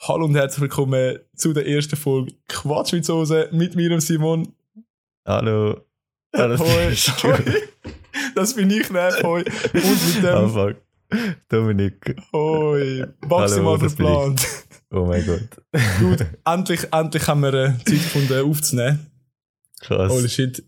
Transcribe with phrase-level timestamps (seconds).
[0.00, 4.54] Hallo und herzlich willkommen zu der ersten Folge Quatsch mit Soße mit mir und Simon.
[5.26, 5.80] Hallo.
[6.34, 6.56] Hallo.
[6.56, 6.94] Hoi.
[7.22, 7.62] Hoi.
[8.36, 9.10] Das bin ich, ne?
[9.24, 9.40] Hoi.
[9.40, 10.76] Und mit dem Anfang.
[11.48, 12.16] Dominik.
[12.32, 13.06] Hoi.
[13.26, 14.46] Maximal Hallo, verplant.
[14.90, 15.48] Oh mein Gott.
[15.98, 19.10] Gut, endlich, endlich haben wir äh, Zeit gefunden aufzunehmen.
[19.80, 20.12] Krass.
[20.12, 20.64] Holy shit.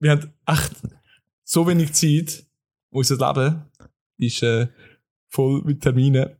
[0.00, 0.72] Wir haben echt
[1.44, 2.46] so wenig Zeit.
[2.90, 3.70] Unser Leben
[4.16, 4.68] ist äh,
[5.28, 6.36] voll mit Terminen.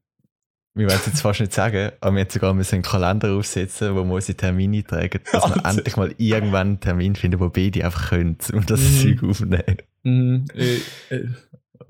[0.76, 3.94] Wir wollen es jetzt fast nicht sagen, aber wir haben sogar müssen einen Kalender aufsetzen,
[3.94, 7.84] wo wir unsere Termine tragen, dass wir endlich mal irgendwann einen Termin finden, wo beide
[7.84, 9.00] einfach können und das Mhm.
[9.20, 9.76] Zeug aufnehmen.
[10.02, 10.44] Mhm.
[10.54, 10.76] Äh,
[11.10, 11.28] äh,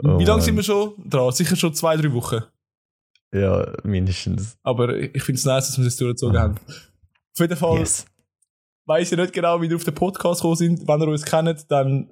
[0.02, 1.32] Oh wie lange sind wir schon dran?
[1.32, 2.40] Sicher schon zwei, drei Wochen.
[3.32, 4.56] Ja, mindestens.
[4.62, 6.40] Aber ich finde es nice, dass wir das durchgezogen Mhm.
[6.40, 6.54] haben.
[6.66, 8.04] Auf jeden Fall Yes.
[8.86, 10.86] weiss ich nicht genau, wie ihr auf den Podcast gekommen sind.
[10.88, 12.10] Wenn ihr uns kennt, dann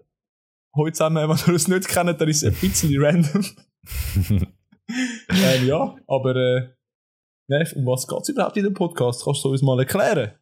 [0.75, 1.29] heute zusammen.
[1.29, 3.45] Wenn ihr uns nicht kennt, dann ist es ein bisschen random.
[5.29, 6.69] ähm, ja, aber äh,
[7.49, 9.25] ne, um was geht es überhaupt in dem Podcast?
[9.25, 10.33] Kannst du uns mal erklären?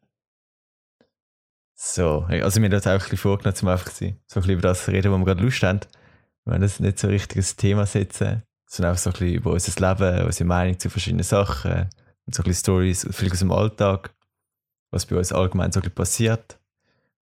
[1.75, 4.85] So, also mir hat auch ein bisschen vorgenommen, zum einfach so ein bisschen über das
[4.85, 5.81] zu reden, wo wir gerade Lust haben.
[6.45, 7.21] Wir wollen das nicht so ein
[7.57, 11.89] Thema setzen, sondern einfach so ein bisschen über unser Leben, unsere Meinung zu verschiedenen Sachen
[12.27, 14.15] und so ein bisschen Stories, vielleicht aus dem Alltag,
[14.93, 16.60] was bei uns allgemein so ein bisschen passiert.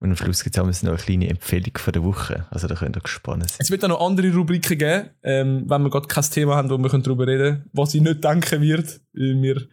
[0.00, 2.46] Und am Schluss gibt es auch noch eine kleine Empfehlung von der Woche.
[2.50, 3.58] Also da könnt ihr gespannt sein.
[3.58, 6.78] Es wird auch noch andere Rubriken geben, ähm, wenn wir gerade kein Thema haben, wo
[6.78, 9.00] wir darüber reden können, was ich nicht denken wird.
[9.12, 9.66] Wir,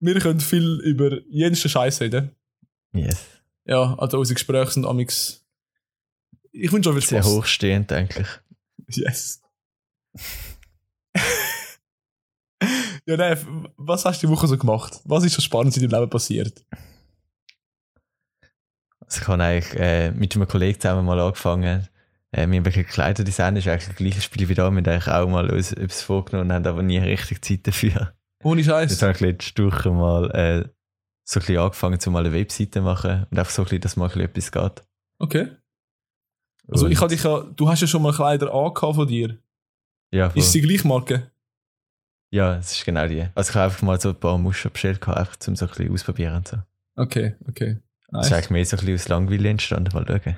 [0.00, 2.32] wir können viel über jensten Scheiß reden.
[2.92, 3.24] Yes.
[3.64, 5.42] Ja, also unsere Gespräche sind amix.
[6.52, 7.32] Ich wünsche euch viel Sehr Spaß.
[7.32, 8.26] hochstehend eigentlich.
[8.90, 9.40] Yes.
[13.06, 13.38] ja, nein,
[13.78, 15.00] was hast du die Woche so gemacht?
[15.04, 16.62] Was ist so spannend in deinem Leben passiert?
[19.06, 21.88] Also ich habe eigentlich äh, mit einem Kollegen zusammen mal angefangen.
[22.32, 24.62] Äh, wir haben wirklich Kleiderdesign, ist eigentlich das gleiche Spiel wie da.
[24.64, 28.12] Wir haben eigentlich auch mal uns etwas vorgenommen, haben aber nie richtig Zeit dafür.
[28.42, 29.02] Ohne Jetzt Scheiß.
[29.02, 30.68] habe ich letzte Woche mal äh,
[31.24, 33.80] so ein bisschen angefangen, zu mal eine Webseite zu machen und einfach so ein bisschen,
[33.80, 34.86] dass mal ein bisschen etwas geht.
[35.18, 35.48] Okay.
[36.68, 39.38] Also Und- ich habe dich ja, du hast ja schon mal Kleider angehabt von dir.
[40.10, 40.38] ja, voll.
[40.40, 41.30] Ist sie gleich Marke?
[42.30, 43.26] ja, es ist genau die.
[43.36, 45.92] Also ich habe einfach mal so ein paar Muster bestellt, einfach zum so ein bisschen
[45.92, 46.56] ausprobieren und so.
[46.96, 47.78] Okay, okay.
[48.14, 50.36] Das ist eigentlich mehr so ein bisschen aus Langweile entstanden, mal schauen.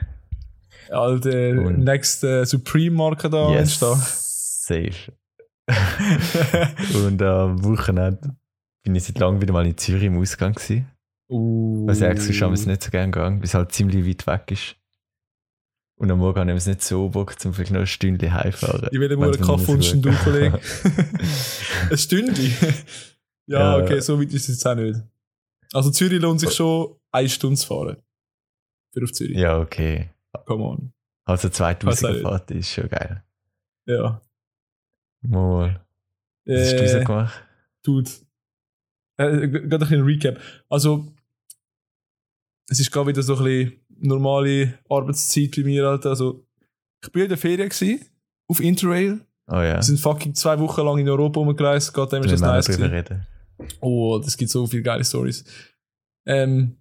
[0.91, 3.97] Alte Und- next äh, Supreme Marke da yes, entstehen.
[3.99, 5.13] safe.
[7.07, 8.37] und am Wochenende
[8.85, 10.87] bin ich seit langem wieder mal in Zürich im Ausgang gewesen.
[11.29, 11.87] uh.
[11.89, 14.27] Also eigentlich sonst haben wir es nicht so gerne gegangen, weil es halt ziemlich weit
[14.27, 14.77] weg ist.
[15.99, 18.89] Und am Morgen haben wir es nicht so Bock, zum vielleicht noch ein Stündchen heimfahren.
[18.93, 20.61] Ich will einen Wenn's mir Kaffee und gut- Kollege.
[21.91, 22.53] Ein Stündchen?
[23.47, 23.83] ja, Ja.
[23.83, 25.01] okay, so weit ist es jetzt auch nicht.
[25.73, 27.97] Also Zürich lohnt sich schon, eine Stunde fahren.
[28.93, 29.37] Für auf Zürich.
[29.37, 30.11] Ja, okay.
[30.47, 30.93] Come on.
[31.25, 32.23] Also Weiß auch 2000 nicht.
[32.23, 33.23] Fahrt ist schon geil.
[33.87, 34.21] Ja.
[35.23, 35.85] Mal.
[36.45, 37.45] Was hast du so Äh, gemacht?
[37.83, 38.11] Dude.
[39.19, 40.41] Äh, g- gerade ein bisschen Recap.
[40.69, 41.07] Also,
[42.69, 45.85] es ist gerade wieder so ein bisschen normale Arbeitszeit bei mir.
[45.87, 46.11] Alter.
[46.11, 46.47] Also,
[47.03, 48.05] ich bin in der Ferien gewesen,
[48.49, 49.21] auf Interrail.
[49.49, 49.77] Oh ja.
[49.77, 51.93] Wir sind fucking zwei Wochen lang in Europa rumgereist.
[51.95, 52.69] Gerade dem ist das nice.
[52.81, 53.27] reden.
[53.81, 55.45] Oh, das gibt so viele geile Stories.
[56.27, 56.77] Ähm,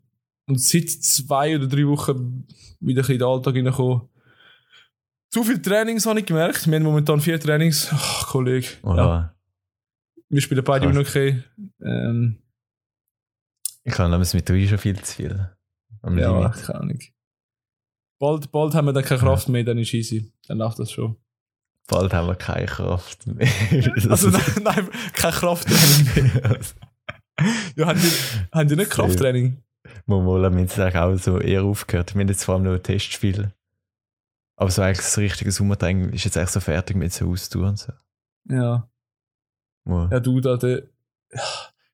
[0.47, 2.47] und seit zwei oder drei Wochen
[2.79, 4.07] wieder ein in den Alltag hineingekommen.
[5.31, 6.67] Zu viele Trainings habe ich gemerkt.
[6.67, 7.89] Wir haben momentan vier Trainings.
[7.91, 8.67] Ach, Kollege.
[8.83, 9.35] Oh, Ja,
[10.29, 11.43] wir spielen beide immer okay.
[11.81, 12.37] Ähm,
[13.83, 15.49] Ich habe damals mit drei schon viel zu viel.
[16.01, 16.53] Am ja, Limit.
[16.63, 16.99] keine Ahnung.
[18.19, 20.31] Bald, bald haben wir dann keine Kraft mehr, dann ist easy.
[20.47, 21.17] Dann läuft das schon.
[21.87, 23.47] Bald haben wir keine Kraft mehr.
[24.09, 26.59] Also nein, nein kein Krafttraining mehr.
[27.75, 28.11] Ja, haben die,
[28.55, 28.91] haben die nicht.
[28.91, 29.61] Krafttraining?
[30.07, 32.13] Wir jetzt eigentlich auch so eher aufgehört.
[32.15, 33.51] Wir haben jetzt vor allem noch ein Testspiel.
[34.57, 37.79] Aber so eigentlich das richtige Sommertraining ist jetzt echt so fertig mit so Ausdauer und
[37.79, 37.91] so.
[38.49, 38.87] Ja.
[39.83, 40.09] Mal.
[40.11, 40.83] Ja, du, da, der,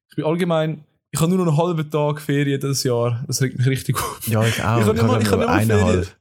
[0.10, 3.24] ich bin allgemein, ich habe nur noch einen halben Tag Ferien dieses Jahr.
[3.28, 4.28] Das regt mich richtig auf.
[4.28, 4.80] Ja, ich auch.
[4.80, 6.16] Ich nicht mal- ich kann nur eineinhalb.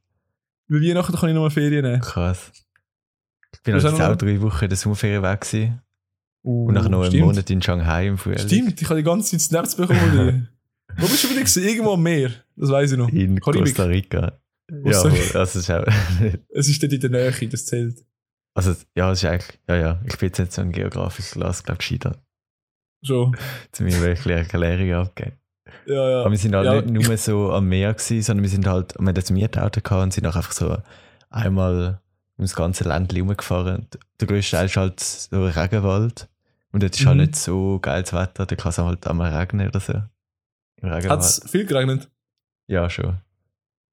[0.69, 2.01] Bei Weihnachten kann ich noch mal Ferien nehmen.
[2.01, 2.51] Krass.
[3.53, 5.83] Ich bin halt jetzt noch- auch drei Wochen in der Sommerferien weg gewesen.
[6.43, 7.21] Uh, Und nachher noch einen.
[7.21, 8.39] Monat in Shanghai im Frühling.
[8.39, 10.49] Stimmt, ich habe die ganze Zeit Snaps bekommen.
[10.99, 11.65] Wo bist du wieder gewesen?
[11.65, 12.31] Irgendwo am Meer.
[12.57, 13.09] Das weiß ich noch.
[13.09, 13.67] In Karibik.
[13.77, 14.33] Costa Rica.
[14.85, 15.05] Ja,
[15.43, 15.85] es ist auch,
[16.55, 18.05] Es ist dort in der Nähe, das zählt.
[18.55, 21.63] also ja, es ist eigentlich, ja, ja, ich bin jetzt nicht so ein geografisches Glas,
[21.65, 22.19] glaube ich, gescheitert.
[23.03, 23.37] Schon.
[23.73, 25.33] Zu mir wirklich eine Erklärung abgeben.
[25.87, 26.21] Ja, ja.
[26.21, 28.95] Aber wir sind halt Ja, nicht nur so am Meer gewesen, sondern wir sind halt,
[28.99, 30.77] wir hatten das Mietauto gehabt und sind auch einfach so
[31.31, 32.01] einmal
[32.39, 33.87] ums ganze Land rumgefahren.
[34.21, 36.29] Der grösste Teil ist halt so Regenwald.
[36.73, 37.23] Und dort ist halt Mhm.
[37.25, 39.95] nicht so geiles Wetter, da kann es halt einmal regnen oder so.
[40.83, 42.09] Im Hat es viel geregnet?
[42.69, 43.19] Ja, schon.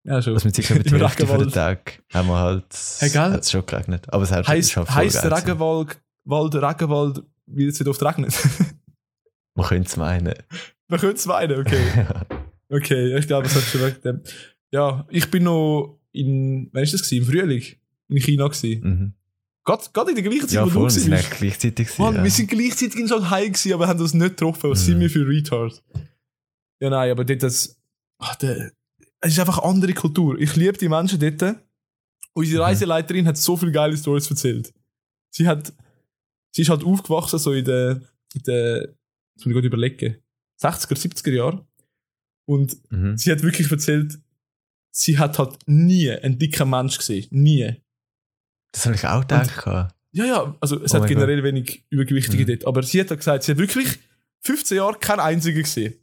[0.04, 0.34] Ja, schon.
[0.36, 1.50] Also mit sicher mit der Hälfte von den.
[1.52, 2.66] Tag haben wir halt,
[3.00, 4.06] Hey, hat es schon geregnet.
[4.14, 5.34] Aber es hat Heißt, der gewesen.
[5.34, 8.34] Regenwald, Wald, Regenwald, weil es nicht oft regnet?
[9.56, 10.34] Man könnte es meinen.
[10.88, 12.06] Man könnte es meinen, okay.
[12.70, 14.22] Okay, ich glaube, das hat schon wegen.
[14.72, 17.24] Ja, ich bin noch in, wann ist das gewesen?
[17.24, 17.64] Im Frühling
[18.10, 18.82] in China gewesen.
[18.84, 19.14] Mhm.
[19.64, 21.26] Gerade in der gleichen Zeit, Ja, wo voll, du wir sind warst.
[21.28, 21.98] eigentlich gleichzeitig.
[21.98, 22.24] Mann, ja.
[22.26, 24.70] wir sind gleichzeitig in Shanghai gewesen, aber haben uns nicht getroffen.
[24.70, 24.86] Was Mhm.
[24.86, 25.82] sind wir für Retards?
[26.80, 27.78] Ja, nein, aber dort das,
[28.20, 28.72] ach, der,
[29.22, 30.40] es ist einfach eine andere Kultur.
[30.40, 31.58] Ich liebe die Menschen dort.
[32.34, 32.66] Unsere Mhm.
[32.66, 34.74] Reiseleiterin hat so viele geile Stories erzählt.
[35.32, 35.74] Sie hat,
[36.52, 38.02] sie ist halt aufgewachsen so in der,
[38.36, 40.18] in der, jetzt muss ich gerade überlegen,
[40.62, 41.68] 60er, 70er Jahren.
[42.46, 43.18] Und Mhm.
[43.18, 44.20] sie hat wirklich erzählt,
[44.92, 47.28] sie hat halt nie einen dicken Mensch gesehen.
[47.32, 47.76] Nie.
[48.72, 49.56] Das habe ich auch gedacht.
[49.64, 49.96] gehabt.
[50.12, 52.48] Ja, ja, also es Oh hat generell wenig Übergewichtige Mhm.
[52.48, 52.66] dort.
[52.68, 54.00] Aber sie hat halt gesagt, sie hat wirklich
[54.42, 55.96] 15 Jahre keinen einzigen gesehen.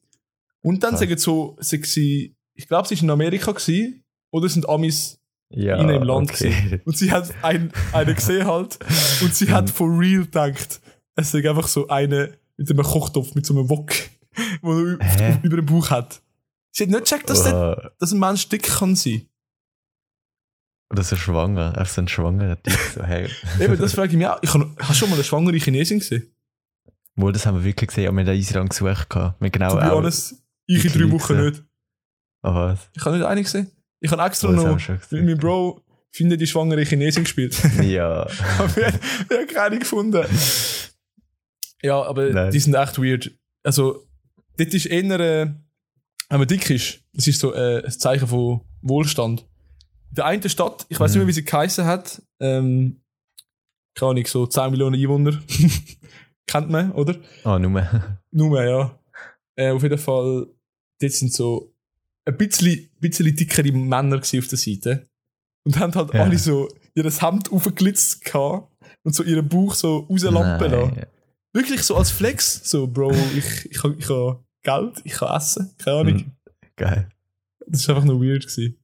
[0.64, 1.00] Und dann Krass.
[1.00, 4.02] sagen so, sagt sie, ich glaube, sie ist in Amerika gewesen,
[4.32, 5.20] oder sind Amis
[5.50, 6.48] Ja, in einem Land okay.
[6.50, 6.80] gewesen.
[6.84, 8.78] Und sie hat ein, einen gesehen halt.
[9.22, 9.72] Und sie hat Mhm.
[9.72, 10.80] for real gedacht,
[11.16, 13.92] es sei einfach so eine mit einem Kochtopf, mit so einem Wok,
[14.62, 15.38] wo er Hä?
[15.42, 16.20] über den Bauch hat.
[16.72, 19.28] Sie hat nicht gecheckt, dass, der, Oh, dass ein Mensch dick kann sein.
[20.90, 21.76] Oder so schwanger.
[21.76, 22.78] Einfach so ein schwangerer Typ.
[22.94, 23.28] So, hey.
[23.60, 24.38] Eben, das frage ich mich auch.
[24.42, 26.32] Ich habe hast du schon mal eine schwangere Chinesin gesehen?
[27.16, 28.06] Wohl, das haben wir wirklich gesehen.
[28.08, 29.14] Aber wir haben da easy lang gesucht.
[29.14, 29.96] Wir genau auch.
[29.96, 31.44] honest, ich in drei Wochen gesehen.
[31.44, 31.64] nicht.
[32.42, 32.90] Ah, was?
[32.94, 33.70] Ich habe nicht eine gesehen.
[34.00, 34.76] Ich habe extra Oh, noch
[35.10, 35.80] mit meinem Bro
[36.10, 37.56] finde die schwangere Chinesin gespielt.
[37.82, 38.22] Ja.
[38.58, 38.92] aber wir,
[39.28, 40.24] wir haben keine gefunden.
[41.82, 42.50] Ja, aber Nein.
[42.50, 43.30] die sind echt weird.
[43.62, 44.06] Also,
[44.56, 45.52] das ist eher, äh,
[46.30, 49.40] wenn man dick ist, das ist so äh, ein Zeichen von Wohlstand.
[50.10, 51.20] In der einen Stadt, ich weiß nicht Mhm.
[51.22, 53.02] mehr, wie sie geheißen hat, ähm,
[53.94, 55.40] keine Ahnung, so 10 Millionen Einwohner.
[56.46, 57.16] Kennt man, oder?
[57.42, 57.82] Ah, nur.
[58.30, 58.98] Nur, ja.
[59.56, 60.46] Äh, auf jeden Fall,
[61.00, 61.72] dort sind so
[62.24, 65.08] ein bisschen, bisschen dickere Männer auf der Seite.
[65.64, 66.22] Und haben halt Ja.
[66.22, 71.02] alle so ihr Hemd aufgeglitzt und so ihren Bauch so rauslampen lassen.
[71.52, 72.68] Wirklich so als Flex.
[72.68, 75.70] So, Bro, ich, ich, habe ich habe Geld, ich kann essen.
[75.78, 76.14] Keine Ahnung.
[76.14, 76.32] Mhm.
[76.76, 77.08] Geil.
[77.66, 78.42] Das war einfach nur weird.
[78.46, 78.76] Gewesen.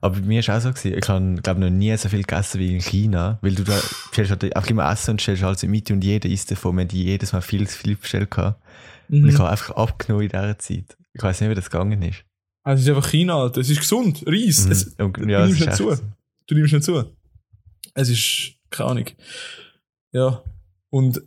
[0.00, 0.96] Aber bei mir ist auch so gewesen.
[0.98, 3.38] Ich habe, glaube noch nie so viel gegessen wie in China.
[3.42, 3.80] Weil du da
[4.10, 6.76] bestellst halt einfach immer Essen und stellst halt so mit und jeder isst davon.
[6.76, 8.62] Wir haben die jedes Mal viel zu viel bestellt gehabt.
[9.10, 9.28] Und Mhm.
[9.28, 10.96] ich habe einfach abgenommen in dieser Zeit.
[11.12, 12.24] Ich weiß nicht, wie das gegangen ist.
[12.62, 13.60] Also, es ist einfach China, Alter.
[13.60, 14.22] Es ist gesund.
[14.26, 14.66] Reis.
[14.66, 14.72] Mhm.
[14.72, 15.90] Es, Und, du ja, es nimmst nicht zu.
[15.94, 16.02] so.
[16.46, 17.04] Du nimmst nicht zu.
[17.94, 19.06] Es ist, keine Ahnung.
[20.12, 20.42] Ja.
[20.90, 21.22] Und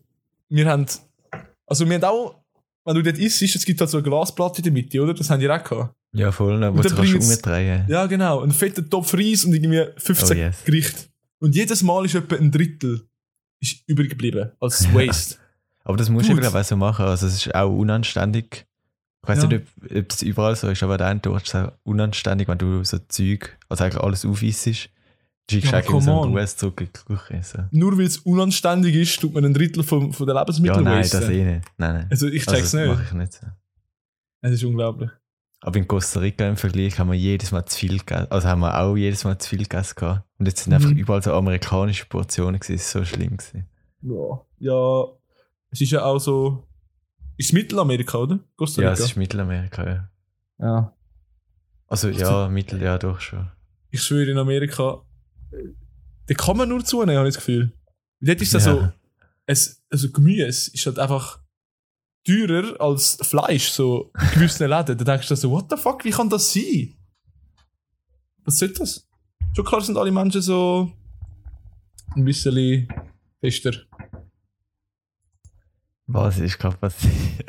[0.50, 0.86] wir haben,
[1.66, 2.36] also wir haben auch,
[2.86, 5.14] wenn du dort isst, es gibt halt so eine Glasplatte in der Mitte, oder?
[5.14, 5.96] Das haben die auch gehabt.
[6.14, 6.54] Ja, voll.
[6.54, 7.86] Und musst dann du kannst bringen's- umdrehen.
[7.88, 8.42] Ja, genau.
[8.42, 10.64] Ein fetter Topf Reis und irgendwie 15 Oh, yes.
[10.66, 11.04] Gerichte.
[11.40, 13.08] Und jedes Mal ist etwa ein Drittel
[13.62, 15.38] ist übrig geblieben als Waste.
[15.84, 16.42] Aber das musst Gut.
[16.44, 17.06] du eben so machen.
[17.06, 18.66] Also, es ist auch unanständig.
[19.24, 19.48] Ich weiß Ja.
[19.50, 22.84] nicht, ob, ob das überall so ist, aber Ort ist es auch unanständig, wenn du
[22.84, 24.66] so Zeug, also eigentlich alles aufisst.
[25.48, 26.34] Du schickst Ja, eigentlich so einen.
[26.34, 27.44] US zurück in die Küche.
[27.44, 27.60] So.
[27.72, 31.00] Nur weil es unanständig ist, tut man ein Drittel von, von der Ja, Lebensmittel nein,
[31.00, 31.20] wasten.
[31.22, 31.68] das eh nicht.
[31.78, 32.08] Nein, nein.
[32.10, 33.08] Also ich check's also, das mache nicht.
[33.08, 33.48] ich nicht so.
[34.42, 35.10] Es ist unglaublich.
[35.64, 38.28] Aber in Costa Rica im Vergleich haben wir jedes Mal zu viel gegessen.
[38.32, 39.94] Also haben wir auch jedes Mal zu viel gegessen.
[39.96, 40.26] gehabt.
[40.40, 40.76] Und jetzt sind Mhm.
[40.78, 42.80] einfach überall so amerikanische Portionen gewesen.
[42.82, 43.38] So schlimm.
[43.38, 43.68] Gewesen.
[44.02, 44.42] Ja.
[44.58, 45.06] Ja,
[45.72, 46.68] es ist ja auch so.
[47.38, 48.40] Ist Mittelamerika, oder?
[48.56, 49.04] Costa Ja, Rica.
[49.04, 50.10] es ist Mittelamerika, ja.
[50.60, 50.94] ja.
[51.88, 53.50] Also ja, Mittel, ja, doch schon.
[53.90, 55.02] Ich schwöre, in Amerika,
[56.28, 57.74] da kann man nur zunehmen, habe ich das Gefühl.
[58.22, 58.74] Dort ist das Ja.
[58.74, 58.90] so,
[59.48, 61.40] es, also Gemüse ist halt einfach
[62.26, 64.98] teurer als Fleisch, so in gewissen Läden.
[64.98, 66.94] Da denkst du so, what the fuck, wie kann das sein?
[68.46, 69.08] Was soll das?
[69.56, 70.92] Schon klar sind alle Menschen so
[72.16, 72.88] ein bisschen
[73.42, 73.74] fester.
[76.14, 77.48] Was ist gerade passiert?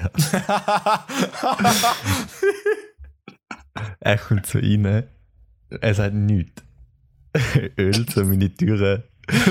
[4.01, 5.05] er kommt so rein.
[5.81, 6.63] Er sagt nichts.
[7.77, 9.03] Öl so meine Türen.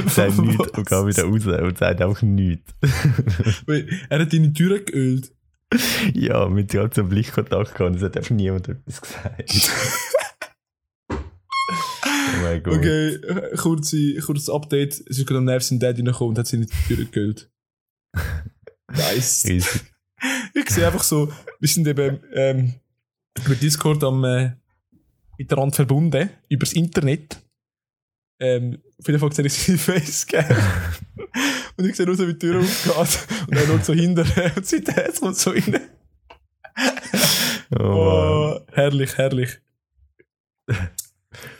[0.07, 2.73] Sagt nichts und geht wieder raus und sagt auch nichts.
[3.65, 5.33] Wait, er hat deine Türe geölt.
[6.13, 9.71] ja, mit ganzem Blickkontakt gehabt und es hat einfach niemand etwas gesagt.
[11.09, 11.15] oh
[12.43, 12.77] mein Gott.
[12.77, 13.19] Okay,
[13.57, 14.93] kurze, kurzes Update.
[15.09, 17.50] Es ist gerade am Nerv sein Dad reingekommen und hat seine Türe geölt.
[18.93, 19.45] Nice.
[19.49, 19.81] Riesig.
[20.53, 22.73] Ich sehe einfach so, wir sind eben ähm,
[23.43, 24.51] über Discord am äh,
[25.37, 27.39] miteinander verbunden, übers Internet.
[28.39, 30.45] Ähm, auf jeden Fall sehe ich seine Facecam.
[31.77, 32.63] und ich sehe nur so, wie die Tür
[32.95, 33.47] aufgeht.
[33.47, 35.79] Und er schaut so hinter und sein Herz kommt so rein.
[37.77, 37.83] Oh.
[37.83, 39.59] Oh, herrlich, herrlich.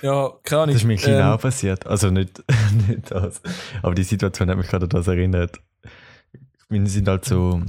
[0.02, 0.76] Ja, keine Ahnung.
[0.76, 1.88] Das ist mir China ähm, auch passiert.
[1.88, 2.44] Also nicht,
[2.88, 3.42] nicht das.
[3.82, 5.60] Aber die Situation hat mich gerade an das erinnert.
[6.72, 7.62] Wir sind halt so.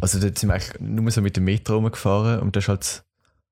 [0.00, 3.04] Also dort sind wir eigentlich nur so mit dem Metro rumgefahren und da ist halt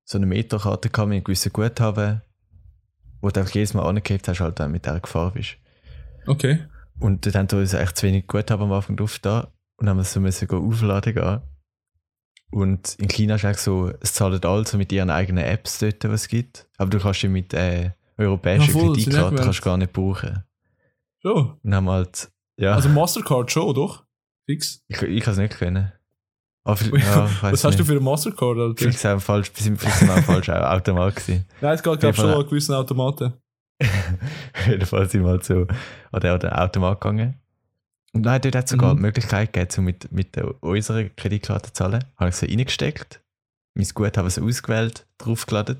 [0.03, 2.21] so eine Metrokarte gehabt mit einem gewissen Guthaben,
[3.21, 5.57] wo du einfach jedes Mal angehabt hast, halt, wenn du mit der gefahren bist.
[6.27, 6.59] Okay.
[6.99, 9.97] Und dort haben wir uns echt zu wenig Guthaben am Anfang drauf da und haben
[9.97, 11.41] wir so müssen gehen aufladen gehen.
[12.51, 16.03] Und in China ist eigentlich so, es zahlen alle so mit ihren eigenen Apps dort,
[16.05, 16.67] was es gibt.
[16.77, 20.43] Aber du kannst die mit äh, europäischen Ja, kannst du gar nicht brauchen.
[21.21, 21.59] Schon.
[21.61, 24.04] Und haben halt, ja, Also Mastercard schon, doch?
[24.45, 24.81] Fix.
[24.87, 25.91] ich, ich kann es nicht können.
[26.63, 27.79] Aber ja, ich Was hast nicht.
[27.79, 28.75] du für eine Mastercard, Alter?
[28.77, 31.45] Vielleicht sind wir falsch, vielleicht sind wir auch falsch Automat gewesen.
[31.61, 33.33] Nein, es geht, glaube ich, Fall- schon an gewissen Automaten.
[34.67, 35.67] Jedenfalls sind wir halt so
[36.11, 37.35] an den, Automat gegangen.
[38.13, 38.97] Und nein, dort hat es sogar Mhm.
[38.97, 42.03] die Möglichkeit gegeben, so mit, mit unserer Kreditkarte zu zahlen.
[42.17, 43.21] Habe ich so reingesteckt,
[43.73, 45.79] mein Guthaben so ausgewählt, draufgeladen.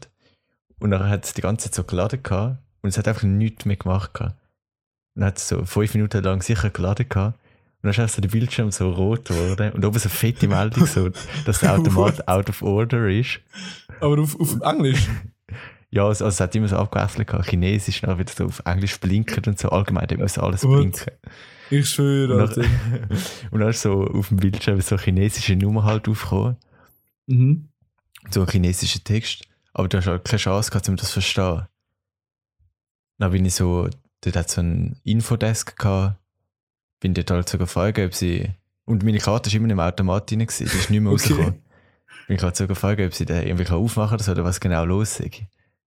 [0.79, 2.57] Und dann hat es die ganze Zeit so geladen gehabt.
[2.81, 4.35] Und es hat einfach nichts mehr gemacht gehabt.
[5.15, 7.39] Und dann hat es so fünf Minuten lang sicher geladen gehabt.
[7.85, 9.71] Und dann ist so der Bildschirm so rot geworden.
[9.73, 11.09] Und oben so eine fette Meldung, so,
[11.45, 13.41] dass der Automat out of order ist.
[13.99, 15.07] Aber auf, auf Englisch.
[15.91, 17.49] Ja, also, also es hat immer so abgewechselt gehabt.
[17.49, 19.69] Chinesisch, dann wieder so auf Englisch blinken und so.
[19.69, 20.79] Allgemein, da muss alles What?
[20.79, 21.13] blinken.
[21.69, 22.63] Ich schwöre, Und Alter.
[23.51, 26.57] und dann ist so auf dem Bildschirm so eine chinesische Nummer halt aufgekommen.
[27.27, 27.69] Mhm.
[28.29, 29.43] So ein chinesischer Text.
[29.71, 31.65] Aber du hast halt keine Chance gehabt, um das zu verstehen.
[33.19, 33.87] Dann bin ich so,
[34.19, 36.19] dort hat so einen Infodesk gehabt.
[37.05, 38.49] Bin dort halt so gefragt, ob sie.
[38.85, 41.21] Und meine Karte war immer im Automat drin, gewesen, die ist nicht mehr Okay.
[41.29, 41.61] rausgekommen.
[42.27, 45.19] Bin ich halt so gefragt, ob sie den irgendwie aufmachen kann oder was genau los
[45.19, 45.41] ist.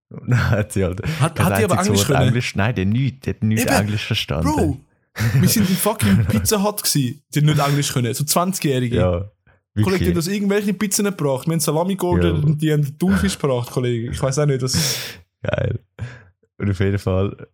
[0.09, 1.01] Und dann hat sie halt.
[1.19, 2.27] Hat, hat die aber Englisch können?
[2.29, 3.73] Englisch Nein, der nicht, der hat nicht Eben.
[3.75, 4.45] Englisch verstanden.
[4.49, 4.77] Bro,
[5.41, 7.21] wir sind im fucking Pizza Hut gsi.
[7.35, 8.13] Die nicht Englisch können.
[8.13, 8.95] So 20-Jährige.
[8.95, 9.29] Ja,
[9.83, 11.47] Kollege, die haben uns irgendwelche Pizzen gebracht.
[11.47, 12.43] Wir haben Salami geordert Ja.
[12.45, 14.09] und die haben Thunfisch gebracht, Kollege.
[14.11, 14.97] Ich weiß auch nicht, was.
[15.43, 15.79] Geil.
[16.57, 17.47] Und auf jeden Fall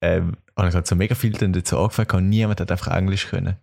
[0.00, 3.28] ähm, habe ich halt so mega viel dann so angefangen und niemand hat einfach Englisch
[3.28, 3.56] können.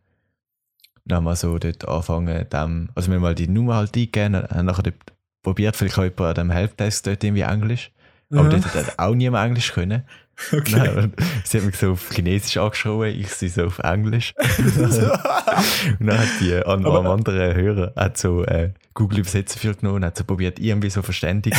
[1.06, 4.36] Dann haben wir so dort angefangen, dem, also wir haben mal die Nummer halt eingegeben,
[4.36, 4.96] haben nachher dort
[5.44, 7.92] probiert, vielleicht auch jemand an dem Helpdesk dort irgendwie Englisch.
[8.32, 8.50] Aber Aha.
[8.50, 10.04] dort hat auch niemand Englisch können.
[10.51, 10.75] Okay.
[10.75, 11.13] Nein, und
[11.46, 14.34] sie hat mich so auf Chinesisch angeschrieben, ich sie so auf Englisch.
[14.58, 19.96] und dann hat die an, am anderen Hörer hat so äh, Google Übersetzer für genommen
[19.96, 21.58] und hat so probiert, irgendwie so verständigen.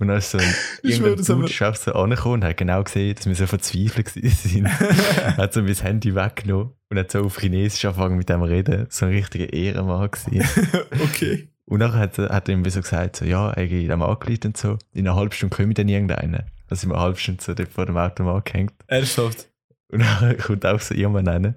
[0.00, 0.44] Und dann ist so ein,
[0.84, 4.66] haben Dude so angekommen und hat genau gesehen, dass wir so verzweifelt sind.
[5.36, 8.86] hat so mein Handy weggenommen und hat so auf Chinesisch angefangen mit dem reden.
[8.88, 10.42] So ein richtiger Ehrenmann gewesen.
[11.04, 11.48] okay.
[11.66, 14.46] Und dann hat, er- hat er ihm so gesagt, so, ja, er geht am angeleitet
[14.46, 14.78] und so.
[14.92, 16.42] In einer halben Stunde komme ich dann irgendeinen.
[16.68, 18.72] Dann sind wir eine halbe Stunde so dort vor dem Automat gehängt.
[18.86, 19.48] Ernsthaft.
[19.88, 21.54] Und dann kommt auch so jemand rein.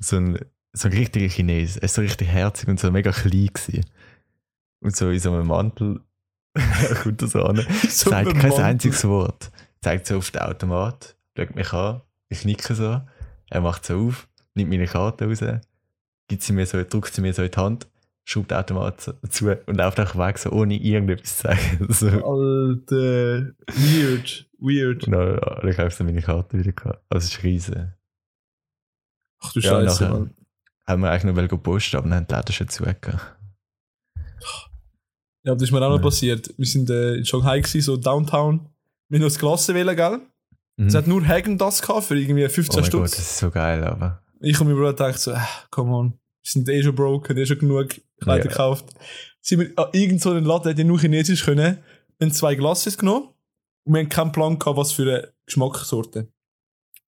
[0.00, 0.38] So ein,
[0.72, 1.78] so ein richtiger Chines.
[1.78, 3.84] Er ist so richtig herzig und so mega klein gewesen.
[4.80, 6.00] Und so in so einem Mantel
[7.02, 7.56] kommt so an.
[7.88, 8.64] So sagt ein kein Mantel.
[8.64, 9.50] einziges Wort.
[9.80, 13.00] Zeigt so auf den Automat, schaut mich an, ich nicke so.
[13.50, 15.42] Er macht so auf, nimmt meine Karte raus,
[16.28, 17.86] gibt sie mir so, drückt sie mir so in die Hand,
[18.24, 21.86] schraubt den Automat so zu und läuft einfach weg, so ohne irgendetwas zu sagen.
[21.92, 22.08] So.
[22.08, 23.52] Alter.
[23.66, 24.46] Weird.
[24.58, 25.04] Weird.
[25.04, 27.00] Und dann habe ich einfach so meine Karte wieder.
[27.08, 27.94] Also es ist riesen.
[29.40, 30.34] Ach du Ja, Scheiße, Mann.
[30.86, 33.20] Haben wir eigentlich noch welche posten, aber dann haben die Läden schon zugegeben.
[35.48, 36.52] Ja, das ist mir auch noch passiert.
[36.58, 38.68] Wir sind äh, in Shanghai gewesen, so Downtown.
[39.08, 40.20] Wir haben das Klasse wählen, gell?
[40.76, 43.10] Es hat nur Hagen das gehabt für irgendwie oh 15 mein Gott, Stutz.
[43.16, 44.22] das ist so geil, aber.
[44.40, 47.38] Ich und mein Bruder dachten so, ah, come on, wir sind eh schon broke, haben
[47.38, 48.50] eh schon genug Kleider Ja.
[48.50, 48.90] gekauft.
[49.40, 51.78] Sind wir an irgendeinen so Laden, der nur Chinesisch können,
[52.20, 53.28] haben zwei Glasses genommen
[53.84, 56.28] und wir haben keinen Plan gehabt, was für eine Geschmackssorte.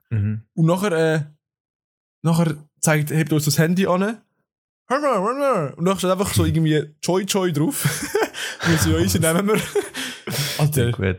[0.08, 0.44] Mhm.
[0.54, 1.20] Und nachher, äh,
[2.22, 4.02] nachher zeigt, hebt uns das Handy an.
[4.88, 7.86] Und nachher steht einfach so irgendwie Choi Choi drauf.
[8.78, 9.60] so, ja, easy, nehmen wir.
[10.58, 11.18] Alter, Gut.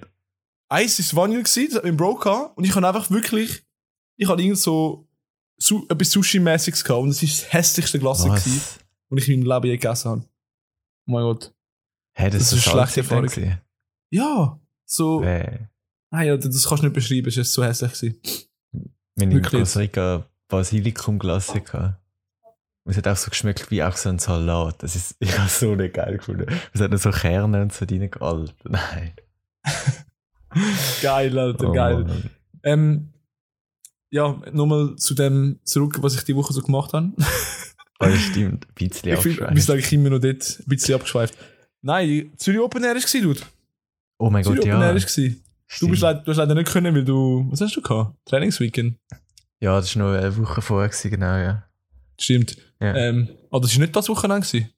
[0.69, 2.57] eins ist Vanille gewesen, das hat mein Bro gehabt.
[2.57, 3.63] Und ich habe einfach wirklich,
[4.17, 5.07] ich habe irgend so,
[5.57, 7.01] su etwas Sushi-mäßiges gehabt.
[7.03, 8.61] Und das ist das hässlichste Glas gewesen,
[9.09, 10.21] und ich in meinem Leben je gegessen habe.
[11.07, 11.53] Oh mein Gott.
[12.13, 13.25] Hä, das, Das ist so eine schlechte Erfahrung.
[13.27, 13.61] gewesen?
[14.11, 15.69] Ja, so, nein,
[16.11, 18.19] Alter, das kannst du nicht beschreiben, es ist so hässlich gewesen.
[19.15, 19.61] wir haben in Wirklich?
[19.61, 22.00] Costa Rica Basilikum-Glasse gehabt.
[22.85, 24.81] Es hat auch so geschmeckt wie auch so ein Salat.
[24.81, 26.45] Das ist, ich habe es so nicht geil gefunden.
[26.73, 28.55] Es hat so Kerne und so drin gealtet.
[28.63, 29.13] Nein.
[31.01, 32.03] Geil, Alter, Oh geil.
[32.03, 32.29] Mann.
[32.63, 33.13] Ähm,
[34.09, 37.11] ja, nochmal zu dem zurück, was ich die Woche so gemacht habe.
[37.99, 38.67] Oh, das stimmt.
[38.67, 39.53] Ein bisschen ich abgeschweift.
[39.53, 41.37] bist eigentlich immer noch dort, ein bisschen abgeschweift.
[41.81, 43.41] Nein, Zürich Open Air war, dude.
[44.17, 44.95] Oh mein Zürich Gott, Open Air ja.
[44.95, 45.35] war.
[45.79, 46.27] Du, bist Stimmt.
[46.27, 48.17] du hast leider nicht können, weil du, was hast du gehabt?
[48.25, 48.97] Trainingsweekend.
[49.59, 51.63] Ja, das war noch eine Woche vorher, genau, ja.
[52.21, 52.57] Stimmt.
[52.79, 52.95] ja.
[52.95, 54.45] Ähm, ah, das war nicht das Wochenende.
[54.47, 54.69] Gewesen.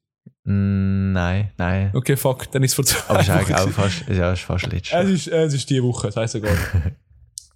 [0.44, 1.90] Mm, nein, nein.
[1.94, 4.40] Okay, fuck, dann ist es vor zwei Aber es ist eigentlich auch fast, ja, es
[4.40, 6.56] ist fast letztes Es ist, äh, es ist die Woche, das heisst egal.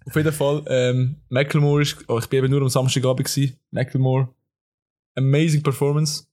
[0.05, 3.57] Auf jeden Fall, ähm, Macklemore ist, oh, ich bin eben nur am Samstagabend gewesen.
[3.69, 4.29] Macklemore.
[5.15, 6.23] Amazing Performance.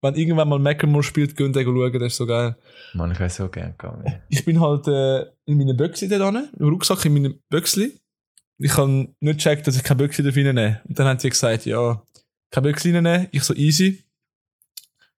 [0.00, 2.56] Wenn irgendwann mal Macklemore spielt, könnt ihr schauen, das ist so geil.
[2.94, 4.20] Mann, ich wäre so gerne gegangen.
[4.30, 8.00] Ich bin halt äh, in meinem Böckli da dran, im Rucksack in meinem Böckli.
[8.58, 10.80] Ich habe nicht gecheckt, dass ich kein Böckli darf reinnehmen.
[10.88, 12.02] Und dann haben sie gesagt, ja,
[12.52, 13.28] kein Böckli reinnehmen.
[13.32, 14.04] Ich so easy.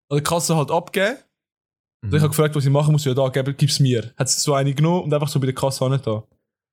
[0.08, 1.18] an der Kasse halt abgeben.
[2.00, 2.06] Mhm.
[2.06, 4.14] Also ich habe gefragt, was ich machen muss, ja da, gib, gib's mir.
[4.16, 6.24] Hat sie so eine genommen und einfach so bei der Kasse nicht da.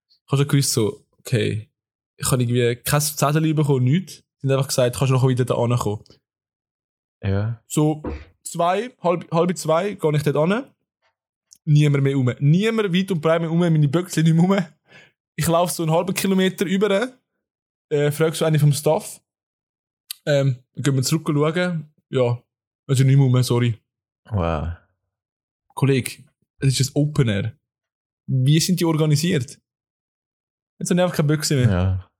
[0.07, 1.69] Ich habe schon gewusst, so, okay,
[2.15, 4.23] ich habe irgendwie kein Zettel bekommen, nichts.
[4.37, 6.03] Sie haben einfach gesagt, kannst du noch wieder da ankommen.
[7.23, 7.61] Ja.
[7.67, 8.03] So,
[8.43, 10.71] zwei, halb, halb zwei, gehe ich dort an.
[11.65, 12.33] Niemand mehr um.
[12.39, 14.57] Niemand weit und breit mehr um, meine Böckchen nicht mehr um.
[15.35, 17.09] Ich laufe so einen halben Kilometer über,
[17.89, 19.21] äh, frage so eine vom Staff.
[20.25, 21.91] Ähm, gehen wir zurück schauen.
[22.09, 22.41] Ja,
[22.87, 23.79] also nicht mehr sorry.
[24.29, 24.69] Wow.
[25.73, 26.23] Kollege,
[26.59, 27.57] es ist ein Open Air.
[28.27, 29.59] Wie sind die organisiert?
[30.79, 31.69] Jetzt habe ich einfach keine Büchse mehr.
[31.69, 32.11] Ja.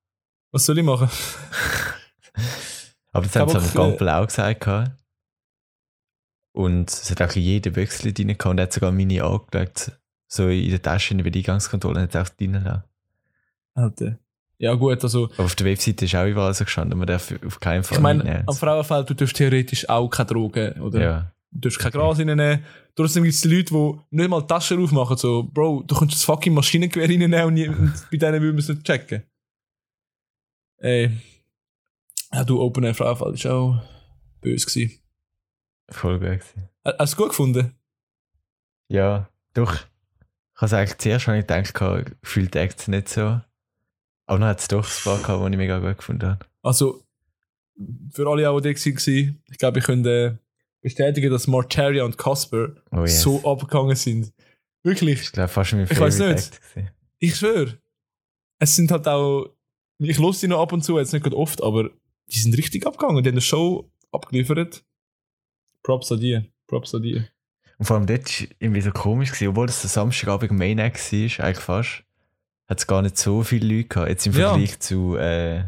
[0.51, 1.09] Was soll ich machen?
[3.11, 4.61] Aber das haben sie am Gampel auch gesagt.
[4.61, 4.91] gehabt.
[6.53, 9.97] Und es hat auch jeder Büchsel drin gehabt und hat sogar meine angeschaut.
[10.27, 12.83] So in der Tasche bei der Eingangskontrolle hat er auch drin lassen.
[13.73, 14.19] Alter.
[14.61, 17.59] Ja gut, also Aber auf der Webseite ist auch überall so gestanden, man darf auf
[17.59, 21.01] keinen Fall ich meine, am Frauenfeld, du darfst theoretisch auch keine Drogen, oder?
[21.01, 21.31] Ja.
[21.49, 22.63] Du darfst kein Gras reinnehmen.
[22.95, 25.17] Trotzdem gibt es Leute, die nicht mal die Taschen aufmachen.
[25.17, 28.59] So, Bro, du kannst das fucking Maschinengewehr reinnehmen und, nie- und bei denen würden wir
[28.59, 29.23] es nicht checken.
[30.77, 31.09] Ey.
[32.31, 33.81] Ja, du, Open Air Frauenfeld ist auch
[34.41, 34.99] böse gewesen.
[35.89, 36.69] Voll gut gewesen.
[36.85, 37.75] Hast du es gut gefunden?
[38.89, 39.73] Ja, doch.
[39.73, 43.41] Ich habe es eigentlich zuerst habe ich gedacht, gehabt, fühlt Act nicht so.
[44.31, 46.45] Aber dann hat es doch ein paar gehabt, die ich mega gut gefunden habe.
[46.61, 47.03] Also,
[48.13, 50.39] für alle, auch, die da waren, ich glaube, ich könnte
[50.81, 53.21] bestätigen, dass Martaria und Casper Oh yes.
[53.21, 54.31] so abgegangen sind.
[54.83, 55.21] Wirklich.
[55.23, 56.59] Ich glaube, fast mein Ich Favorite nicht.
[56.75, 56.93] Act.
[57.19, 57.77] Ich schwöre.
[58.57, 59.49] Es sind halt auch.
[59.99, 61.89] Ich los die noch ab und zu, jetzt nicht gerade oft, aber
[62.27, 63.21] die sind richtig abgegangen.
[63.23, 64.81] Die haben eine Show abgeliefert.
[65.83, 66.49] Props an die.
[66.67, 67.21] Props an die.
[67.79, 71.11] Und vor allem dort war irgendwie so komisch, gewesen, obwohl es der Samstagabend Main Act
[71.11, 72.03] war, eigentlich fast,
[72.71, 74.09] hat es gar nicht so viele Leute gehabt.
[74.09, 74.49] Jetzt im Ja.
[74.49, 75.65] Vergleich zu äh,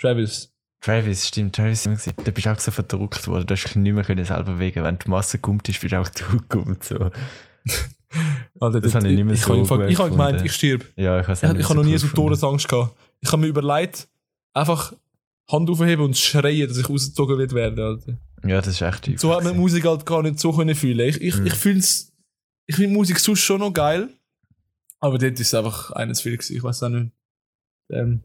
[0.00, 0.52] Travis.
[0.80, 1.96] Travis, stimmt, Travis immer.
[2.24, 4.98] Da bist du auch so verdruckt worden, du hast nicht mehr können selber bewegen Wenn
[4.98, 6.78] die Masse kommt, ist, bist du auch durchgekommen.
[6.80, 7.10] So.
[8.60, 10.84] Alter, Das habe ich nicht mehr ich, so gut ich, ich habe gemeint, ich stirb.
[10.96, 12.96] Ja, ich habe Ich, ich habe noch nie so Todesangst gehabt.
[13.20, 14.08] Ich habe mir überlegt,
[14.54, 14.92] einfach
[15.50, 17.78] Hand aufheben und schreien, dass ich rausgezogen wird werden.
[17.78, 18.18] Alter.
[18.48, 19.56] Ja, das ist echt übel So hat man.
[19.56, 21.08] Musik halt gar nicht so können fühlen.
[21.08, 21.46] Ich, ich, Mhm.
[21.46, 21.82] ich fühle.
[22.66, 24.08] Ich finde Musik sonst schon noch geil.
[25.00, 26.56] Aber dort ist es einfach eines viel gewesen.
[26.56, 27.12] Ich weiß auch nicht.
[27.90, 28.22] Ähm,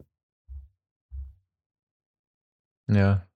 [2.88, 3.26] Ja.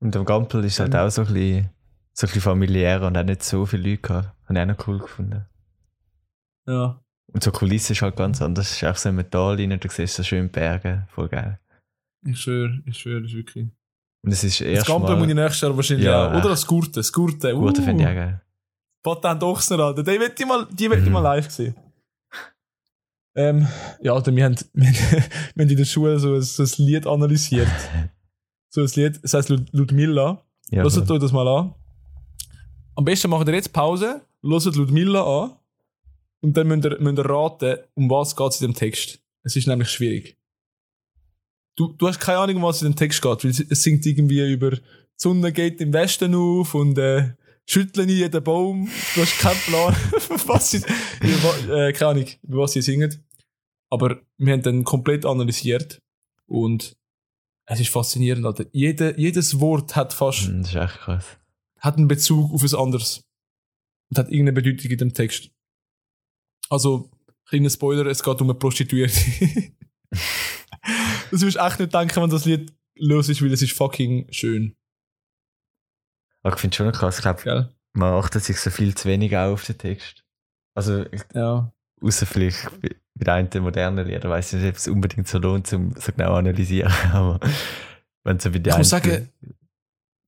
[0.00, 0.98] Und am Gampel ist halt Mhm.
[0.98, 1.70] auch so ein bisschen,
[2.12, 4.28] so ein bisschen familiär und auch nicht so viele Leute gehabt.
[4.48, 5.46] Habe ich auch noch cool gefunden.
[6.66, 7.00] ja.
[7.32, 8.70] Und so Kulisse ist halt ganz anders.
[8.70, 11.58] Es ist auch so ein Metall rein, du siehst so schön Berge, voll geil.
[12.24, 13.68] Ich schwöre, ich schwöre, das ist wirklich.
[14.22, 16.30] Und es ist Das erst Gampel muss ich nächstes Jahr wahrscheinlich Ja, auch.
[16.30, 16.46] Oder echt.
[16.50, 16.90] das Gurte.
[16.92, 17.54] Das Gurte.
[17.54, 18.40] Uh, Gute finde ich auch geil.
[19.06, 20.02] Patent Ochsner, Alter.
[20.02, 21.12] Die wird ich mal, die wird Mhm.
[21.12, 21.74] mal live sehen.
[23.36, 23.68] Ähm,
[24.02, 25.22] ja, Alter, wir haben, wir, wir
[25.64, 27.68] haben in der Schule so ein, so ein Lied analysiert.
[28.68, 30.42] So ein Lied, das heißt Lud Ludmilla.
[30.70, 31.74] Ja, Hört euch das mal an.
[32.94, 35.56] Am besten macht ihr jetzt Pause, hört Ludmilla an
[36.42, 39.18] und dann müsst ihr, müsst ihr raten, um was geht es in dem Text.
[39.44, 40.36] Es ist nämlich schwierig.
[41.76, 44.04] Du, du hast keine Ahnung, um was in dem Text geht, weil es- es singt
[44.04, 44.80] irgendwie über die
[45.16, 47.30] Sonne geht im Westen auf und äh,
[47.68, 48.88] schütteln in jeden Baum.
[49.14, 49.94] Du hast keinen Plan,
[50.46, 53.24] was sie, äh, keine Ahnung, über was sie singen.
[53.90, 56.00] Aber wir haben dann komplett analysiert
[56.46, 56.96] und
[57.68, 58.66] es ist faszinierend, Alter.
[58.72, 61.24] Jede, jedes Wort hat fast Mhm, Das ist echt krass.
[61.80, 63.22] hat einen Bezug auf ein anderes.
[64.10, 65.50] Und hat irgendeine Bedeutung in dem Text.
[66.70, 67.10] Also,
[67.48, 69.18] kleiner Spoiler, es geht um eine Prostituierte.
[71.30, 74.76] das wirst echt nicht denken, wenn das Lied los ist, weil es ist fucking schön.
[76.46, 77.16] Aber ich finde es schon krass.
[77.18, 80.24] Ich glaube, man achtet sich so viel zu wenig auch auf den Text.
[80.74, 81.72] Also, ich- Ja.
[82.00, 85.72] außer vielleicht bei bei der modernen Lieder, weiß ich nicht, ob es unbedingt so lohnt,
[85.72, 86.92] um so genau zu analysieren.
[87.14, 87.40] Aber
[88.24, 89.30] wenn so bei Ich muss sagen,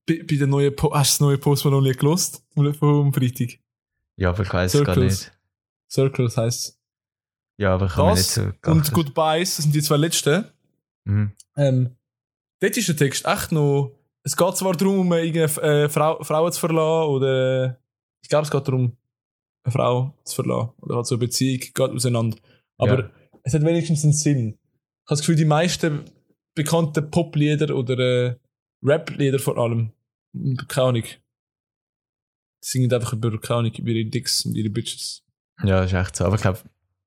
[0.07, 2.43] bei, bei der neuen po hast du das neue Post noch nicht gelost?
[2.55, 3.59] Vom Freitag.
[4.15, 5.31] Ja, aber ich weiß es gar nicht.
[5.89, 6.79] Circles heisst
[7.57, 8.93] Ja, aber ich habe nicht so Und geachtet.
[8.93, 10.45] Goodbyes, das sind die zwei letzten.
[11.05, 11.31] Mhm.
[11.55, 11.95] Ähm,
[12.59, 13.91] dort ist der Text echt noch.
[14.29, 17.79] Es geht zwar darum, um irgendeine äh, Frau, Frauen zu verlassen, oder.
[18.21, 18.95] Ich glaube, es geht darum,
[19.63, 20.69] eine Frau zu verlassen.
[20.81, 22.37] Oder halt so eine Beziehung geht auseinander.
[22.77, 23.09] Aber Ja.
[23.43, 24.49] es hat wenigstens einen Sinn.
[24.49, 24.53] Ich
[25.09, 26.05] habe das Gefühl, die meisten
[26.53, 28.35] bekannten Poplieder oder äh,
[28.83, 29.93] Rap-Lieder vor allem,
[30.67, 31.15] keine Ahnung, die
[32.61, 35.23] singen einfach über, keine Ahnung, über ihre Dicks und ihre Bitches.
[35.63, 36.25] Ja, ist echt so.
[36.25, 36.59] Aber ich glaube,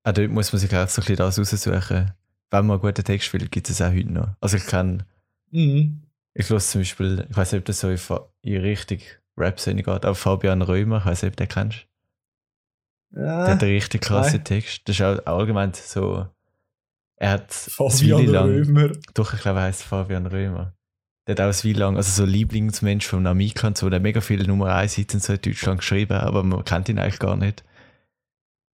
[0.03, 2.13] auch dort muss man sich auch so ein bisschen das raussuchen.
[2.51, 4.35] Wenn man einen guten Text will, gibt es auch heute noch.
[4.41, 5.07] Also ich kenne,
[5.53, 6.03] Mhm.
[6.35, 7.99] Ich höre zum Beispiel, ich weiß nicht, ob das so in,
[8.43, 11.87] in richtig Rap-Szene geht, aber Fabian Römer, ich weiß nicht, ob du den kennst.
[13.11, 13.39] Der Ja.
[13.49, 14.45] hat einen richtig krassen nein.
[14.45, 14.89] Text.
[14.89, 16.27] Das ist auch allgemein so,
[17.17, 18.93] er hat Fabian lang, Römer.
[19.15, 20.75] doch, ich glaube, er heißt Fabian Römer.
[21.27, 24.21] Der hat auch Weile lang, also so Lieblingsmensch von Namika und so, der hat mega
[24.21, 27.63] viele Nummer 1 Hits so in Deutschland geschrieben, aber man kennt ihn eigentlich gar nicht.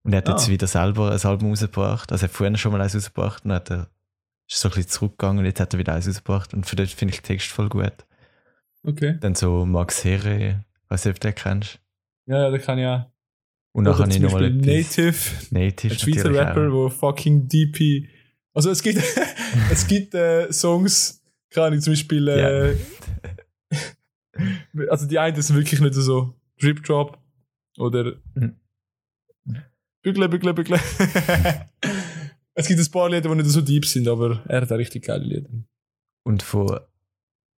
[0.04, 0.32] Und er hat Ah.
[0.32, 2.10] jetzt wieder selber ein Album rausgebracht.
[2.10, 3.90] Also er hat vorher schon mal eins rausgebracht und hat er,
[4.48, 6.54] ist so ein bisschen zurückgegangen und jetzt hat er wieder eins rausgebracht.
[6.54, 7.92] Und für das finde ich den Text voll gut.
[8.82, 9.18] Okay.
[9.20, 11.80] Dann so Max Herre, weiß nicht, ob du den kennst.
[12.26, 13.04] Ja, ja, da kann ich auch.
[13.72, 14.50] Und dann habe ich nochmal.
[14.50, 15.14] Native,
[15.50, 15.94] Native.
[15.94, 16.72] ein Schweizer Rapper, auch.
[16.72, 18.08] wo fucking DP.
[18.54, 18.98] Also es gibt,
[19.70, 22.76] es gibt äh, Songs, kann ich zum Beispiel, äh,
[24.88, 27.18] also die einen sind wirklich nicht so Drip Drop
[27.78, 28.56] oder Mhm.
[30.02, 30.78] Bügle, Bügle, Bügle.
[32.58, 35.04] es gibt ein paar Lieder, die nicht so deep sind, aber er hat auch richtig
[35.04, 35.48] geile Lieder.
[36.24, 36.80] Und von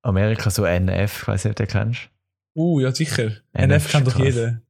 [0.02, 2.10] Amerika so NF, ich weiß nicht, ob du den kennst.
[2.54, 3.28] Uh, ja sicher.
[3.52, 4.60] NF NF kann doch jeder.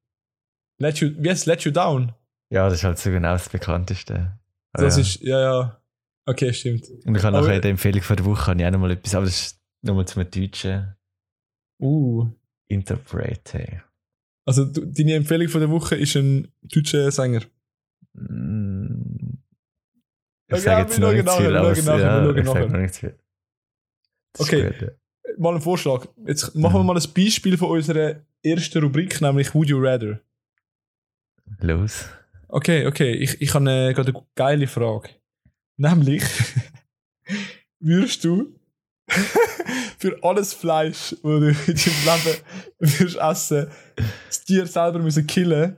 [0.78, 2.12] Let you, wie heißt Let You Down?
[2.50, 4.38] Ja, das ist halt so genau das bekannteste.
[4.72, 5.02] Ah, Das ja.
[5.02, 5.82] ist, ja, ja.
[6.26, 6.88] Okay, stimmt.
[7.04, 9.14] Und ich habe nachher in der Empfehlung von der Woche habe ich auch nochmal etwas,
[9.14, 10.94] aber das ist nochmal zum Deutschen
[11.82, 12.28] Uh.
[12.68, 13.82] Interprete.
[14.46, 17.42] Also deine Empfehlung von der Woche ist ein deutscher Sänger.
[18.14, 19.39] Mm.
[20.56, 23.18] Ich sage jetzt noch nicht schauen zu viel, aber ich sage noch nicht zu viel.
[24.38, 24.90] Okay.
[25.38, 26.06] Mal ein Vorschlag.
[26.26, 26.86] Jetzt machen wir Mhm.
[26.86, 30.20] mal ein Beispiel von unserer ersten Rubrik, nämlich Would You Rather.
[31.60, 32.06] Los.
[32.48, 33.12] Okay, okay.
[33.12, 35.10] Ich, ich habe eine, gerade eine geile Frage.
[35.76, 36.22] Nämlich,
[37.80, 38.54] würdest du
[39.98, 41.56] für alles Fleisch, das du in
[42.06, 42.42] deinem Leben
[42.78, 43.70] würdest essen,
[44.28, 45.76] das Tier selber müssen killen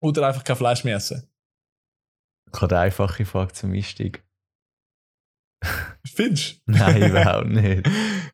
[0.00, 1.26] oder einfach kein Fleisch mehr essen?
[2.54, 4.22] Habe eine einfache Frage zum Einstieg.
[6.06, 6.60] Findest du?
[6.72, 7.86] Nein, überhaupt nicht.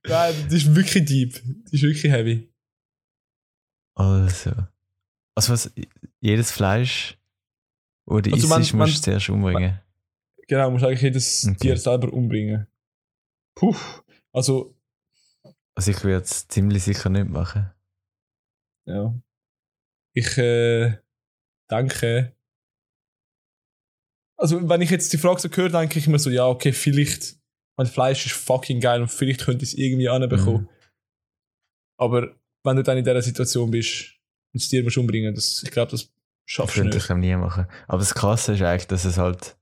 [0.06, 1.32] Nein, das ist wirklich deep.
[1.64, 2.52] Das ist wirklich heavy.
[3.94, 4.52] Also.
[5.36, 5.72] Also was,
[6.20, 7.18] jedes Fleisch,
[8.06, 9.80] oder Also isst, man- musst man- du zuerst umbringen.
[10.48, 11.56] Genau, du musst eigentlich jedes Okay.
[11.58, 12.66] Tier selber umbringen.
[13.54, 13.76] Puh.
[14.32, 14.76] Also,
[15.76, 17.70] Also ich würde es ziemlich sicher nicht machen.
[18.86, 19.14] ja.
[20.12, 20.98] Ich äh,
[21.70, 22.36] denke.
[24.40, 27.36] Also, wenn ich jetzt die Frage so höre, denke ich mir so, ja, okay, vielleicht,
[27.76, 30.62] mein Fleisch ist fucking geil und vielleicht könnte ich es irgendwie anbekommen.
[30.62, 30.68] Mhm.
[31.98, 34.14] Aber wenn du dann in dieser Situation bist
[34.52, 36.10] und das Tier musst umbringen, das, ich glaube, das Das
[36.46, 37.10] schaffst du könnte ich nicht.
[37.10, 37.66] noch nie machen.
[37.86, 39.56] Aber das Krasse ist eigentlich, dass es halt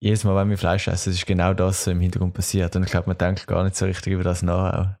[0.00, 2.76] jedes Mal, wenn wir Fleisch essen, ist genau das so im Hintergrund passiert.
[2.76, 4.96] Und ich glaube, man denkt gar nicht so richtig über das nach.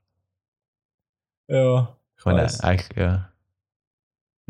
[1.48, 3.32] Ja, ich Ich meine, eigentlich, ja.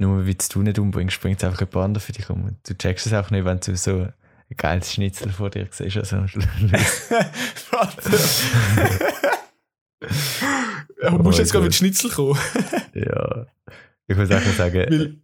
[0.01, 2.45] Nur weil du nicht umbringst, springt es einfach jemand anderes für dich um.
[2.45, 4.13] Und Du checkst es auch nicht, wenn du so ein
[4.57, 5.97] geiles Schnitzel vor dir siehst.
[5.97, 6.17] Also,
[7.71, 8.11] Warte.
[11.03, 12.39] ja, du musst Oh jetzt gerade mein mit Schnitzel kommen.
[12.95, 13.47] ja.
[14.07, 15.17] Ich muss auch sagen, Weil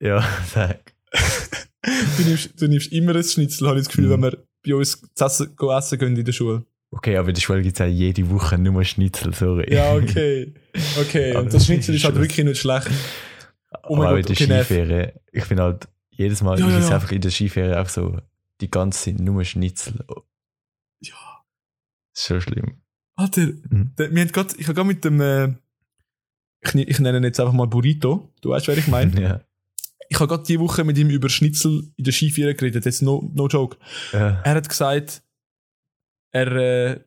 [0.00, 0.22] ja,
[0.54, 0.92] sag.
[2.18, 4.22] du, nimmst, du nimmst immer ein Schnitzel, habe ich das Gefühl, Mhm.
[4.22, 6.64] wenn wir bei uns essen, go essen gehen in der Schule.
[6.90, 9.72] Okay, aber in der Schule gibt es auch jede Woche nur Schnitzel, sorry.
[9.74, 10.52] Ja, okay.
[11.00, 12.88] Okay, und das Schnitzel ist halt wirklich nicht schlecht.
[13.82, 14.66] Oh aber mein auch Gott, in der okay, Nerv.
[14.66, 18.18] Skiferien, ich bin halt jedes Mal, Ja, ich ja, einfach in der Skiferien auch so
[18.60, 20.04] die ganze Zeit nur Schnitzel.
[21.00, 21.14] Ja.
[22.14, 22.80] Das ist schon schlimm.
[23.16, 23.92] Alter, Mhm.
[23.96, 25.54] wir haben grad, ich habe gerade mit dem, äh,
[26.62, 29.12] ich, ich nenne ihn jetzt einfach mal Burrito, du weißt, wer ich meine.
[29.20, 29.40] Ja.
[30.08, 33.30] ich habe gerade die Woche mit ihm über Schnitzel in der Skiferie geredet, jetzt no,
[33.34, 33.76] no joke.
[34.12, 34.40] Ja.
[34.42, 35.22] Er hat gesagt,
[36.32, 37.00] er äh,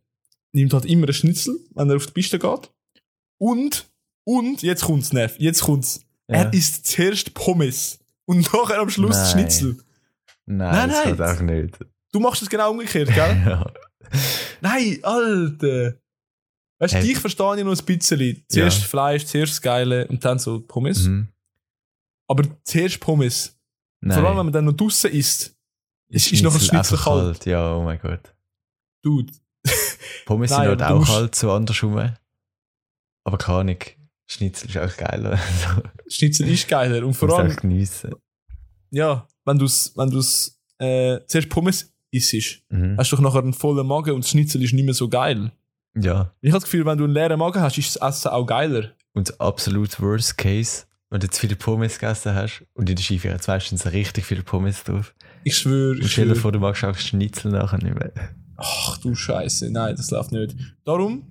[0.54, 2.72] nimmt halt immer einen Schnitzel, wenn er auf die Piste geht.
[3.40, 3.90] Und,
[4.26, 6.04] und, jetzt kommt's, Neff, jetzt kommt's.
[6.30, 6.44] Ja.
[6.44, 9.32] Er isst zuerst Pommes und nachher am Schluss Nein.
[9.32, 9.78] Schnitzel.
[10.46, 11.16] Nein, Nein, das nein.
[11.16, 11.80] geht auch nicht.
[12.12, 13.44] Du machst es genau umgekehrt, gell?
[13.46, 13.66] ja.
[14.62, 15.96] Nein, Alter.
[16.80, 17.08] Weißt du, Hey.
[17.08, 18.44] dich verstehe ich noch ein bisschen.
[18.50, 18.88] Zuerst Ja.
[18.88, 21.04] Fleisch, zuerst das Geile und dann so Pommes.
[21.06, 21.28] Mhm.
[22.28, 23.58] Aber zuerst Pommes.
[24.02, 24.20] Nein.
[24.20, 25.56] Vor allem, wenn man dann noch draussen isst.
[26.10, 27.46] Es ist noch ein Schnitzel einfach kalt.
[27.46, 28.34] Ja, oh mein Gott.
[29.02, 29.34] Dude.
[30.26, 32.14] Pommes Nein, sind halt auch musst- kalt, so andersrum.
[33.26, 33.80] Aber keine Ahnung.
[34.28, 35.32] Schnitzel ist auch geiler.
[35.68, 37.06] Also, Schnitzel ist geiler.
[37.06, 38.12] Und vor allem, geniessen.
[38.92, 42.96] ja, wenn du es wenn du's, äh, zuerst Pommes isst, Mhm.
[42.98, 45.52] hast du doch nachher einen vollen Magen und das Schnitzel ist nicht mehr so geil.
[45.96, 46.34] Ja.
[46.42, 48.92] Ich habe das Gefühl, wenn du einen leeren Magen hast, ist das Essen auch geiler.
[49.14, 53.34] Und absolut worst case, wenn du zu viele Pommes gegessen hast und in der Skiferie
[53.34, 55.16] jetzt weißt, sind richtig viele Pommes drauf.
[55.44, 58.12] Ich schwöre, Und ich stell dir vor, du magst auch Schnitzel nachher nicht mehr.
[58.58, 60.56] Ach du Scheiße, nein, das läuft nicht.
[60.84, 61.24] Darum,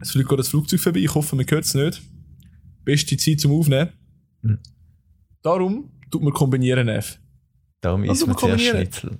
[0.00, 2.00] es fliegt gerade das Flugzeug vorbei, ich hoffe, man hört es nicht.
[2.84, 3.92] Beste Zeit zum Aufnehmen.
[4.42, 4.58] Mhm.
[5.42, 7.18] Darum tut man kombinieren, F.
[7.80, 8.64] Darum Also, isst man zuerst.
[8.64, 9.18] Schnitzel.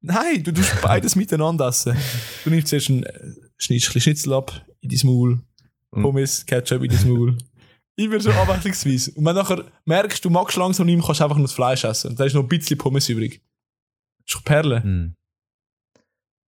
[0.00, 1.96] Nein, du tust beides miteinander essen.
[2.44, 5.40] Du nimmst zuerst ein äh, Schnitzchen Schnitzel ab, in dein Maul,
[5.92, 6.02] Mhm.
[6.02, 7.38] Pommes, Ketchup in dein Maul.
[7.96, 9.12] Immer so abwechslungsweise.
[9.12, 11.54] Und wenn du nachher merkst, du magst langsam nicht mehr, kannst du einfach nur das
[11.54, 12.10] Fleisch essen.
[12.10, 13.40] Und da ist noch ein bisschen Pommes übrig.
[14.26, 14.80] Das ist Perle.
[14.80, 15.14] Mhm.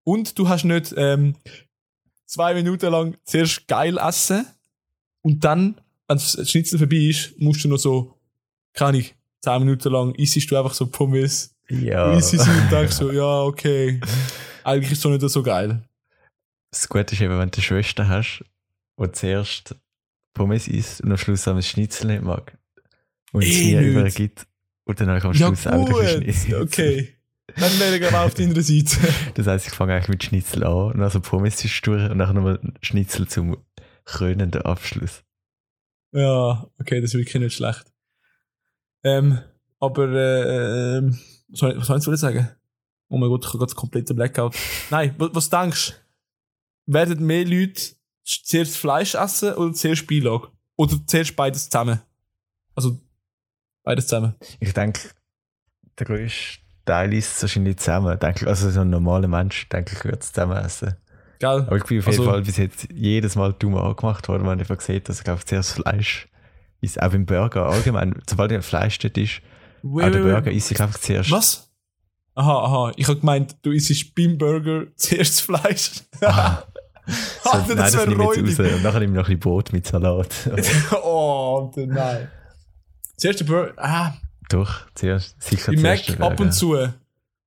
[0.04, 1.36] Und du hast nicht, ähm,
[2.26, 4.46] zwei Minuten lang zuerst geil essen
[5.22, 8.14] und dann, wenn das Schnitzel vorbei ist, musst du noch so,
[8.72, 9.04] keine Ahnung,
[9.42, 11.54] zehn Minuten lang isst du einfach so Pommes.
[11.68, 12.12] Ja.
[12.12, 14.00] Du isst und denkst so, ja, okay.
[14.64, 15.82] Eigentlich ist es doch nicht so geil.
[16.72, 18.44] Das Gute ist eben, wenn du eine Schwester hast,
[19.00, 19.74] die zuerst
[20.34, 22.56] Pommes isst und am Schluss am Schnitzel nicht mag.
[23.32, 23.88] Und es Eh nicht.
[23.88, 24.46] übergibt.
[24.84, 26.08] Und dann habe ich am Ja, Schluss auch wieder.
[26.08, 26.62] Schnitzel.
[26.62, 27.14] Okay.
[27.56, 28.96] Dann wäre ich aber auf deiner Seite.
[29.34, 32.34] Das heisst, ich fange eigentlich mit Schnitzel an und also Pommes ist durch und dann
[32.34, 33.56] nochmal Schnitzel zum
[34.04, 35.22] krönenden Abschluss.
[36.18, 37.84] Ja, okay, das ist wirklich nicht schlecht.
[39.04, 39.38] Ähm,
[39.78, 42.48] aber, äh, ähm, was soll ich, was soll ich jetzt sagen?
[43.08, 44.56] Oh mein Gott, ich habe gerade komplette Blackout.
[44.90, 45.92] Nein, was, was denkst
[46.86, 46.92] du?
[46.92, 47.80] Werden mehr Leute
[48.24, 50.48] zuerst Fleisch essen oder zuerst Beilage?
[50.74, 52.00] Oder zuerst beides zusammen?
[52.74, 53.00] Also,
[53.84, 54.34] beides zusammen.
[54.58, 55.10] Ich denke,
[56.00, 58.18] der grösste Teil ist wahrscheinlich zusammen.
[58.18, 60.96] Denke, also so ein normaler Mensch, denke ich, würde es zusammen essen.
[61.38, 61.48] Gell?
[61.66, 64.58] Aber ich bin auf jeden Also- Fall bis jetzt jedes Mal dumm angemacht worden, wenn
[64.60, 66.28] ich einfach sehe, dass ich glaube, zuerst Fleisch
[66.80, 67.00] ist.
[67.02, 68.14] Auch beim Burger allgemein.
[68.28, 69.40] Sobald ein Fleisch dort ist,
[69.82, 70.32] Wait, auch der wait.
[70.32, 71.30] Burger isst ich einfach zuerst.
[71.30, 71.70] Was?
[72.34, 72.92] Aha, aha.
[72.96, 75.90] Ich habe gemeint, du isst beim Burger zuerst das Fleisch.
[77.42, 78.72] So, Alter, nein, das das wäre nehme ich jetzt raus.
[78.72, 80.34] Und nachher nehme ich noch ein bisschen Brot mit Salat.
[81.02, 82.28] oh, nein.
[83.16, 83.72] Zuerst der Burger.
[83.76, 84.14] Ah,
[84.50, 85.40] Doch, zuerst.
[85.42, 86.72] Sicher Im zuerst Mac ab und zu.
[86.72, 86.92] Weil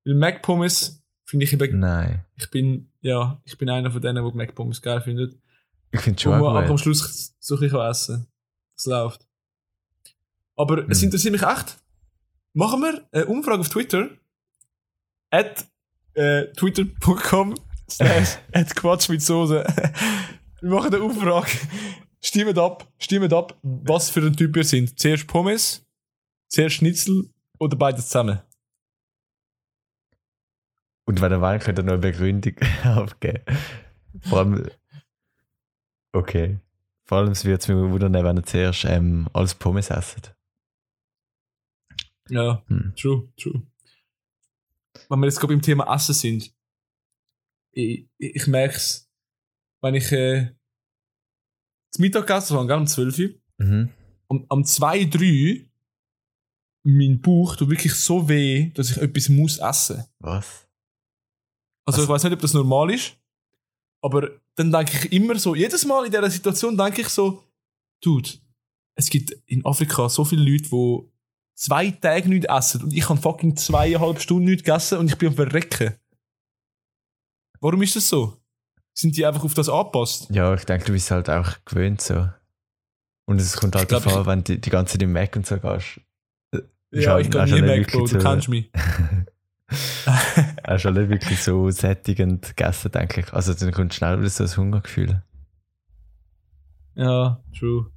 [0.06, 2.25] Mac Pommes finde ich eben, Nein.
[2.38, 5.37] ich bin, ja, ich bin einer von denen, die Mac Pommes geil findet.
[5.91, 6.77] Ich finde schon auch am.
[6.77, 8.27] Schluss so ein essen.
[8.75, 9.27] Das läuft.
[10.55, 11.05] Aber es Hm.
[11.05, 11.77] interessiert mich echt.
[12.53, 14.09] Machen wir eine Umfrage auf Twitter.
[15.29, 15.65] At
[16.13, 17.55] äh, twitter.com
[17.89, 19.63] slash at Quatsch mit Soße.
[20.61, 21.51] wir machen eine Umfrage.
[22.21, 24.99] Stimmt ab, stimmt ab, was für ein Typ ihr sind.
[24.99, 25.85] Zuerst Pommes,
[26.49, 28.39] zuerst Schnitzel oder beides zusammen.
[31.05, 33.43] Und wenn ihr wollt, könnt ihr noch eine Begründung abgeben.
[34.21, 34.69] Vor allem.
[36.13, 36.59] Okay.
[37.05, 40.33] Vor allem würde es mich wundern, wenn ihr zuerst ähm, alles Pommes esst.
[42.29, 42.93] Ja, Hm.
[42.95, 43.61] true, true.
[45.09, 46.53] Wenn wir jetzt gerade beim Thema Essen sind,
[47.73, 49.09] ich, ich, ich merke es,
[49.81, 50.51] wenn ich äh,
[51.91, 53.89] zum Mittagessen gell, um 12 Uhr, Mhm.
[54.29, 55.69] am, am 2, 3,
[56.83, 60.03] mein Bauch tut wirklich so weh, dass ich etwas muss essen.
[60.19, 60.67] Was?
[61.85, 62.03] Also Was?
[62.03, 63.15] ich weiß nicht, ob das normal ist,
[64.01, 67.43] aber dann denke ich immer so, jedes Mal in dieser Situation denke ich so,
[68.03, 68.29] Dude,
[68.95, 71.11] es gibt in Afrika so viele Leute, die
[71.55, 75.29] zwei Tage nichts essen und ich habe fucking zweieinhalb Stunden nichts gegessen und ich bin
[75.29, 75.95] am Verrecken.
[77.59, 78.37] Warum ist das so?
[78.93, 80.27] Sind die einfach auf das angepasst?
[80.31, 82.27] Ja, ich denke, du bist halt auch gewöhnt so.
[83.25, 85.57] Und es kommt halt glaub, davon, wenn du die ganze Zeit im Mac und so
[85.57, 86.01] gehst.
[86.91, 88.69] Ja, ich schon nie nicht Mac, Bro, du kennst mich.
[90.67, 93.34] Hast du nicht wirklich so sättigend gegessen, denke ich.
[93.34, 95.23] Also dann kommt schnell wieder so ein Hungergefühl.
[96.95, 97.89] Ja, true.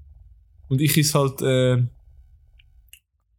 [0.68, 1.87] Und ich is halt äh,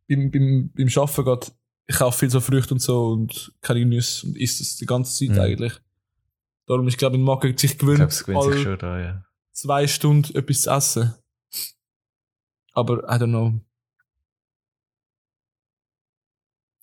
[0.08, 1.56] beim, beim, beim Arbeiten grad,
[1.88, 5.18] ich kaufe viel so Früchte und so und keine Nüsse und isst das die ganze
[5.18, 5.42] Zeit Mhm.
[5.42, 5.74] eigentlich.
[6.68, 8.80] Darum ist, glaube ich, mein Magen sich Ich glaube, gewöhnt, es gewöhnt sich alle schon
[8.80, 9.26] da, ja.
[9.52, 11.14] zwei Stunden etwas zu essen.
[12.74, 13.62] Aber, I don't know.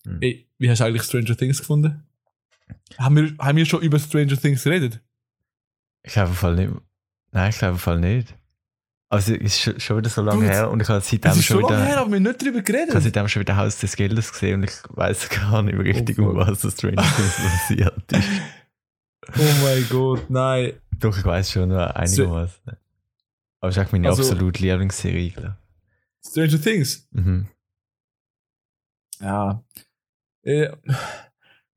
[0.05, 0.17] Hm.
[0.21, 2.03] Ey, wie hast du eigentlich Stranger Things gefunden?
[2.97, 4.99] Haben wir, haben wir schon über Stranger Things geredet?
[6.03, 6.73] Ich glaube Fall nicht.
[7.31, 8.35] Nein, ich glaube Fall nicht.
[9.09, 11.45] Also es ist schon- wieder so lange Dude, her und ich habe Es seitdem ist
[11.45, 12.01] schon schon lange her, wieder.
[12.01, 13.03] aber wir nicht darüber Ich habe geredet.
[13.03, 16.29] seitdem schon wieder Haus des Geldes gesehen und ich weiß gar nicht mehr richtig, Oh,
[16.29, 18.27] um was das Stranger Things passiert ist.
[19.37, 20.73] Oh mein Gott, nein.
[20.99, 22.59] Doch, ich weiß schon nur einigermaßen.
[23.59, 25.57] Aber es ist auch meine Also- absolute Lieblingsserie, glaube
[26.25, 27.07] Stranger Things.
[27.11, 27.47] Mhm.
[29.19, 29.63] Ja.
[30.43, 30.69] Äh,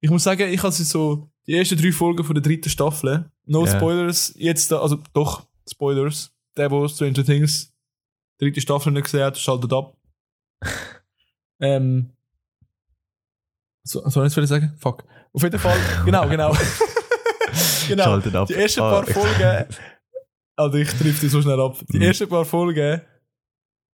[0.01, 3.31] ich muss sagen, ich habe so die ersten drei Folgen von der dritten Staffel.
[3.45, 3.77] No Ja.
[3.77, 4.35] Spoilers.
[4.37, 6.33] Jetzt, da, also doch, Spoilers.
[6.57, 7.73] Der, der Stranger Things
[8.39, 9.97] dritte Staffel nicht gesehen hat, schaltet ab.
[11.61, 12.13] ähm.
[13.85, 14.75] So, soll ich jetzt wieder sagen?
[14.79, 15.05] Fuck.
[15.33, 16.53] Auf jeden Fall, genau, genau.
[17.89, 18.05] genau.
[18.05, 18.49] Schaltet ab.
[18.49, 19.75] Die ersten Ah, paar ich- Folgen.
[20.59, 21.77] Also ich triff dich so schnell ab.
[21.93, 22.03] Die Mhm.
[22.03, 23.03] ersten paar Folgen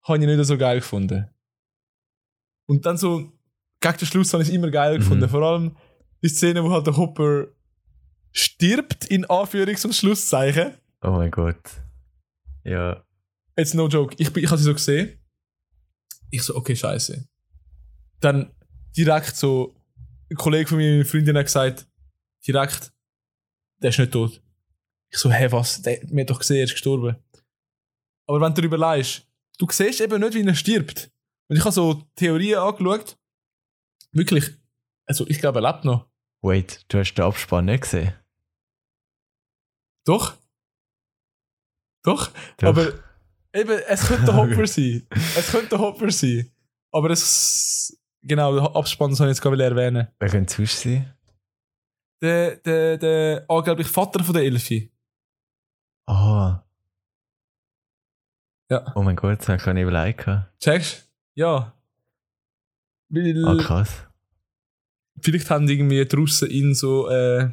[0.04, 1.28] habe ich nicht so geil gefunden.
[2.68, 3.32] Und dann so,
[3.82, 5.00] gegen den Schluss habe ich es immer geil Mhm.
[5.00, 5.30] gefunden.
[5.30, 5.76] Vor allem
[6.24, 7.48] die Szene, wo halt der Hopper
[8.32, 10.74] stirbt, in Anführungs- und Schlusszeichen.
[11.02, 11.62] Oh mein Gott.
[12.64, 13.04] Ja.
[13.58, 14.16] Jetzt no joke.
[14.18, 15.20] Ich, ich habe sie so gesehen.
[16.30, 17.28] Ich so, okay, scheiße.
[18.22, 18.52] Dann
[18.96, 19.76] direkt so,
[20.30, 21.88] ein Kollege von mir, meine Freundin hat gesagt,
[22.48, 22.94] direkt,
[23.82, 24.42] der ist nicht tot.
[25.12, 25.82] Ich so, hä, was?
[25.82, 27.16] Der, mir hat doch gesehen, er ist gestorben.
[28.28, 31.12] Aber wenn du darüber leist, du siehst eben nicht, wie er stirbt.
[31.50, 33.18] Und ich habe so Theorien angeschaut.
[34.14, 34.52] Wirklich,
[35.08, 36.10] also ich glaube, er lebt noch.
[36.44, 38.14] Wait, du hast den Abspann nicht gesehen?
[40.06, 40.38] Doch?
[42.04, 42.68] Doch, Doch.
[42.70, 42.94] aber
[43.54, 45.08] eben, es könnte Hopper sein.
[45.12, 46.52] Es könnte Hopper sein.
[46.92, 50.08] Aber es, genau, den Abspann soll ich jetzt gerade erwähnen.
[50.20, 51.16] Wer könnte es sonst sein?
[52.22, 54.92] Der, der, der angeblich Vater von der Elfi.
[56.08, 56.64] Ah.
[58.70, 58.92] Ja.
[58.96, 60.26] Oh mein Gott, das habe ich gar nicht überlegt.
[60.60, 61.12] Checkst?
[61.36, 61.74] Ja.
[63.14, 64.08] Weil, Ah, krass.
[65.22, 67.50] vielleicht haben die irgendwie draussen in so, äh,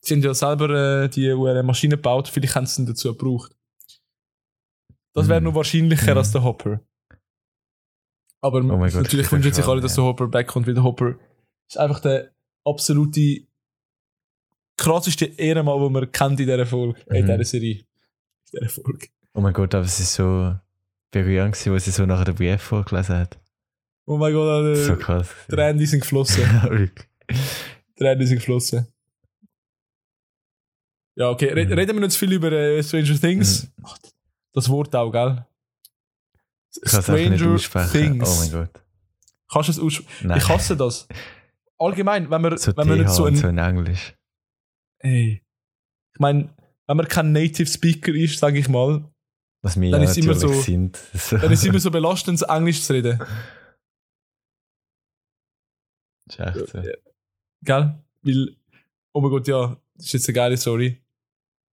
[0.00, 3.52] sie haben ja selber äh, die äh, Maschine gebaut, vielleicht haben sie ihn dazu gebraucht.
[5.14, 5.46] Das wäre Mhm.
[5.48, 6.18] noch wahrscheinlicher Mhm.
[6.18, 6.80] als der Hopper.
[8.42, 11.18] Aber Oh Gott, natürlich ist wünschen sich alle, dass der Hopper wegkommt, weil der Hopper
[11.68, 12.32] ist einfach der
[12.64, 13.46] absolute
[14.78, 17.28] krasseste Ehrenmann, den man kennt in dieser Folge, äh, in Mhm.
[17.30, 17.78] dieser Serie.
[17.80, 17.86] In
[18.60, 19.08] dieser Folge.
[19.34, 20.54] Oh mein Gott, aber es ist so
[21.10, 23.38] berührend wo sie so nachher den Brief vorgelesen hat.
[24.06, 24.76] Oh mein Gott, Alter.
[24.76, 25.28] So krass.
[25.48, 26.42] Tränen sind geflossen.
[26.52, 27.06] Ja, wirklich.
[27.98, 28.86] Tränen sind geflossen.
[31.16, 31.52] Ja, okay.
[31.52, 31.74] Red, Mhm.
[31.74, 33.68] Reden wir nicht zu viel über äh, Stranger Things.
[33.82, 33.96] Ach,
[34.52, 35.44] Das Wort auch, gell?
[36.84, 36.92] Ich
[37.30, 38.22] nicht aussprechen.
[38.22, 38.82] Oh mein Gott.
[39.50, 40.28] Kannst du es aussprechen?
[40.28, 40.38] Nein.
[40.38, 41.08] Ich hasse das.
[41.78, 43.36] Allgemein, wenn man, so wenn man nicht so ein.
[43.36, 44.14] so in Englisch.
[44.98, 45.42] Ey.
[46.14, 46.54] Ich meine,
[46.86, 49.10] wenn man kein Native Speaker ist, sage ich mal,
[49.62, 50.98] Was wir Dann ja ist immer so- sind.
[51.30, 53.20] Dann ist es immer so belastend, Englisch zu reden.
[56.26, 56.82] Ist echt so.
[57.62, 57.94] Gell?
[58.22, 58.56] Weil,
[59.12, 61.00] oh mein Gott, ja, das ist jetzt eine geile Story.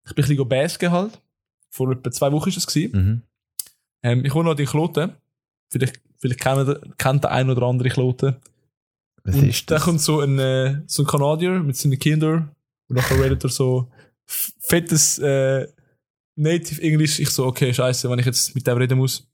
[0.05, 1.21] Ich bin ein bisschen basken halt.
[1.69, 2.67] Vor etwa zwei Wochen war das.
[2.67, 2.91] Gewesen.
[2.91, 3.21] Mhm.
[4.03, 5.13] Ähm, ich wohne noch in Kloten.
[5.69, 8.35] Vielleicht, vielleicht kennt, kennt der ein oder andere Kloten.
[9.23, 9.83] Was und ist da das?
[9.83, 12.51] kommt so ein, äh, so ein Kanadier mit seinen Kindern
[12.89, 13.89] und nachher redet er so
[14.25, 15.67] fettes äh,
[16.35, 17.19] Native English.
[17.19, 19.27] Ich so, okay, scheiße, wenn ich jetzt mit dem reden muss.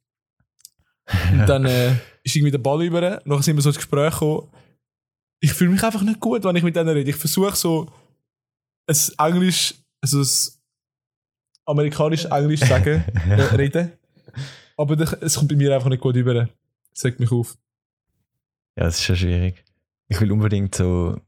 [1.31, 3.21] Und dann äh, ist irgendwie der Ball über.
[3.25, 4.49] Nachher sind wir so ins Gespräch gekommen.
[5.39, 7.09] Ich fühle mich einfach nicht gut, wenn ich mit denen rede.
[7.09, 7.91] Ich versuche so
[8.87, 10.27] ein Englisch, also ein
[11.65, 13.93] amerikanisch Englisch sagen, äh, reden.
[14.75, 16.49] Aber es kommt bei mir einfach nicht gut über.
[16.91, 17.57] Das regt mich auf.
[18.75, 19.63] Ja, das ist schon schwierig.
[20.07, 21.19] Ich will unbedingt so,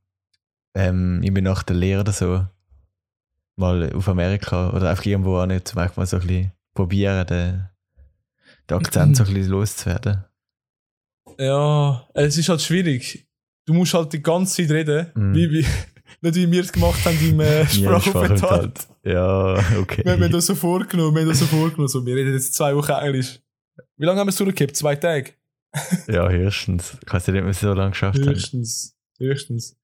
[0.74, 2.46] ähm, ich bin nach der Lehre oder so,
[3.56, 7.70] mal auf Amerika oder einfach irgendwo an, zum Beispiel mal so ein bisschen probieren, den,
[8.70, 10.26] den Akzent so ein bisschen loszuwerden.
[11.38, 13.28] Ja, es ist halt schwierig.
[13.72, 15.34] Du musst halt die ganze Zeit reden, Mhm.
[15.34, 15.66] wie, wie,
[16.22, 18.38] nicht wie wir es gemacht haben im äh, Sprachaufenthalt.
[18.40, 18.88] Sprachaufenthalt.
[19.06, 20.02] Ja, okay.
[20.04, 21.88] Wir haben das so vorgenommen, wir haben das so vorgenommen.
[21.88, 23.40] So, wir reden jetzt zwei Wochen Englisch.
[23.96, 24.76] Wie lange haben wir es durchgehabt?
[24.76, 25.32] Zwei Tage?
[26.08, 26.98] ja, höchstens.
[27.06, 28.28] Ich weiß nicht, ob wir es so lange geschafft haben.
[28.30, 28.98] Höchstens.
[29.20, 29.78] Höchstens.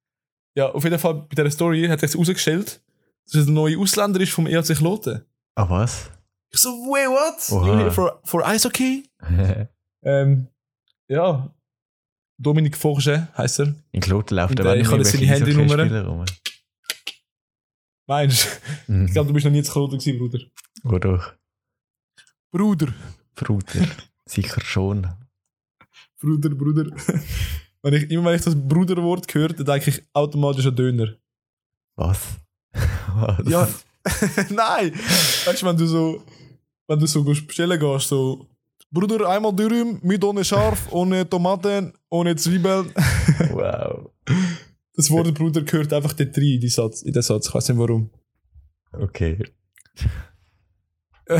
[0.54, 2.82] Ja, auf jeden Fall bei dieser Story hat sich herausgestellt,
[3.26, 5.22] dass er der neue Ausländer ist vom ERC Kloten.
[5.56, 6.10] Ah, was?
[6.50, 7.52] Ich so, wait, what?
[7.58, 7.68] Oha.
[7.68, 9.04] You here for, for Eishockey?
[10.04, 10.48] Ähm,
[11.10, 11.54] ja.
[12.40, 13.76] Dominik Forge heisst er.
[13.92, 16.26] In Kloten läuft aber äh, ich habe jetzt seine Handynummer.
[18.08, 18.94] Meinst du?
[18.94, 19.06] Mhm.
[19.08, 21.00] Ich glaube, du bist noch nie zu Kloten gewesen, Bruder.
[21.00, 21.34] Doch.
[22.52, 22.94] Bruder.
[23.36, 23.88] Bruder.
[24.26, 25.08] Sicher schon.
[26.20, 26.86] Bruder, Bruder.
[27.82, 31.16] wenn ich, immer wenn ich das Bruderwort höre, dann denke ich automatisch an Döner.
[31.96, 32.38] Was?
[32.72, 33.50] was?
[33.50, 33.68] Ja,
[34.52, 34.94] nein!
[34.94, 36.24] Weißt du, wenn du so,
[36.88, 38.48] wenn du so bestellen gehst, so,
[38.90, 42.94] Bruder, einmal Dürüm mit ohne Scharf, ohne Tomaten, ohne Zwiebeln.
[43.52, 44.12] Wow.
[44.94, 47.48] Das Wort Bruder gehört einfach dort rein, in, die Satz, in den Satz.
[47.48, 48.10] Ich weiß nicht warum.
[48.94, 49.38] Okay.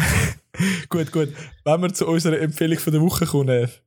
[0.90, 1.34] gut, gut.
[1.64, 3.82] Wenn wir zu unserer Empfehlung von der Woche kommen, Nev.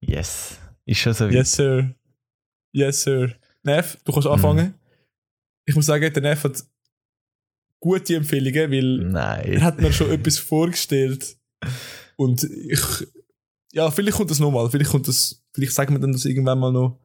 [0.00, 0.58] Yes.
[0.84, 1.34] Ist schon so weit.
[1.34, 1.94] Yes, sir.
[2.72, 3.32] Yes, sir.
[3.62, 4.74] Nev, du kannst anfangen.
[5.64, 6.64] Ich muss sagen, der Nev hat
[7.80, 9.62] gute Empfehlungen, weil er Nein.
[9.62, 11.36] hat mir schon etwas vorgestellt.
[12.18, 13.06] Und ich.
[13.72, 14.68] Ja, vielleicht kommt das nochmal.
[14.70, 15.44] Vielleicht kommt das.
[15.54, 16.98] Vielleicht sagen wir dann das irgendwann mal noch.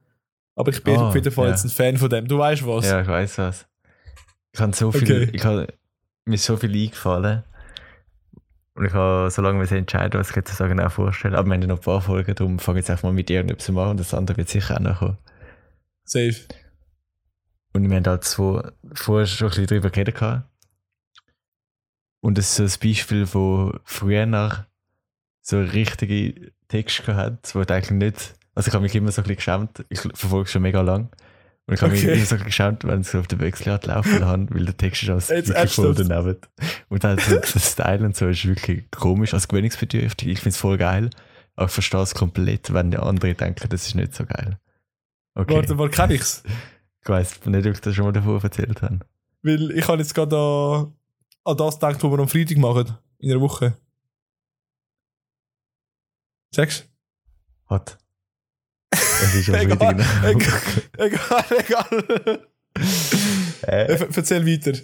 [0.56, 1.52] Aber ich bin Ah, auf jeden Fall ja.
[1.52, 2.28] jetzt ein Fan von dem.
[2.28, 2.86] Du weißt was.
[2.86, 3.66] Ja, ich weiß was.
[4.54, 5.30] Ich habe so viel, Okay.
[5.34, 5.68] ich habe,
[6.26, 7.44] mir so viel eingefallen.
[8.76, 11.36] Und ich habe, solange wir es entscheiden, was ich jetzt so genau vorstellen.
[11.36, 13.70] Aber wir haben ja noch ein paar Folgen, darum fange jetzt einfach mal mit irgendetwas
[13.70, 15.18] an und das andere wird sicher auch noch kommen.
[16.06, 16.36] Safe.
[17.74, 20.16] Und wir haben halt zwei, vorher schon ein bisschen drüber geredet.
[20.16, 20.48] gehabt.
[22.22, 24.66] Und das ist so ein Beispiel, wo früher nach
[25.44, 28.36] so richtige Texte hat, wo du eigentlich nicht.
[28.56, 29.86] Also ich habe mich immer so ein bisschen geschämt.
[29.90, 31.10] Ich verfolge schon mega lang.
[31.66, 32.14] Und ich habe mich Okay.
[32.16, 35.10] immer so geschämt, wenn ich so auf der Wechselart laufen habe, weil der Text ist
[35.10, 36.38] alles Jetzt wirklich voll daneben.
[36.90, 40.28] Und dann so, der Style und so ist wirklich komisch, also gewöhnungsbedürftig.
[40.30, 41.10] Ich finde es voll geil.
[41.56, 44.58] Aber ich verstehe es komplett, wenn die anderen denken, das ist nicht so geil.
[45.36, 45.56] Okay.
[45.56, 46.44] Warte, wo kann ich's?
[47.02, 49.00] Ich weiß nicht, ob ich das schon mal davor erzählt habe.
[49.42, 50.94] Weil ich habe jetzt gerade an,
[51.44, 52.98] an das gedacht, was wir am Freitag machen.
[53.20, 53.78] In einer Woche.
[58.92, 60.06] Ist ja Egal.
[60.98, 62.48] Egal, egal.
[63.64, 64.78] Äh, Äh, Erzähl weiter.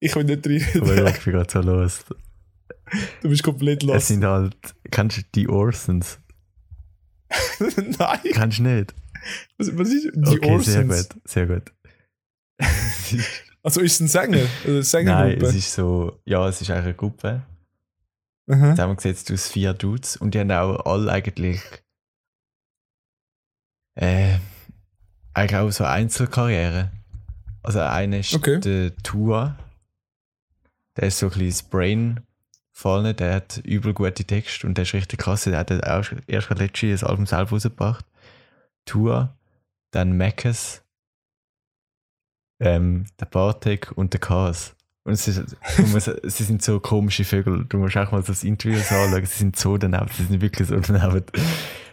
[0.00, 1.06] Ich will nicht reden.
[1.08, 2.04] ich bin gerade so los.
[3.22, 4.06] Du bist komplett Es los.
[4.08, 4.56] sind halt,
[4.90, 6.18] kennst du die Orsons?
[7.58, 8.94] Nein, Kennst du nicht?
[9.58, 11.08] was, was ist die okay, sehr Orsons?
[11.08, 11.72] gut, sehr gut.
[12.58, 14.46] Es ist- Also ist es ein Sänger?
[14.64, 15.46] Oder Nein, Sängergruppe?
[15.46, 17.42] es ist so, ja, es ist eigentlich eine Gruppe,
[18.48, 18.70] Aha.
[18.70, 21.60] zusammengesetzt aus vier Dudes und die haben auch alle eigentlich,
[23.94, 24.38] äh,
[25.34, 26.90] eigentlich auch so Einzelkarrieren.
[27.62, 28.60] Also einer ist Okay.
[28.60, 29.58] der Tua,
[30.96, 32.20] der ist so ein bisschen Brain
[32.72, 36.48] vorne, der hat übel gute Texte und der ist richtig krass, der hat auch erst
[36.48, 38.06] gerade letztes Album selber rausgebracht.
[38.84, 39.36] Tua,
[39.90, 40.82] dann Mackes,
[42.60, 44.74] ähm, der Bartek und der Chaos.
[45.08, 45.56] Und es ist,
[45.86, 47.64] musst, sie sind so komische Vögel.
[47.66, 49.24] Du musst auch mal so das Interview so anschauen.
[49.24, 50.06] Sie sind so daneben.
[50.14, 51.24] Sie sind wirklich so daneben.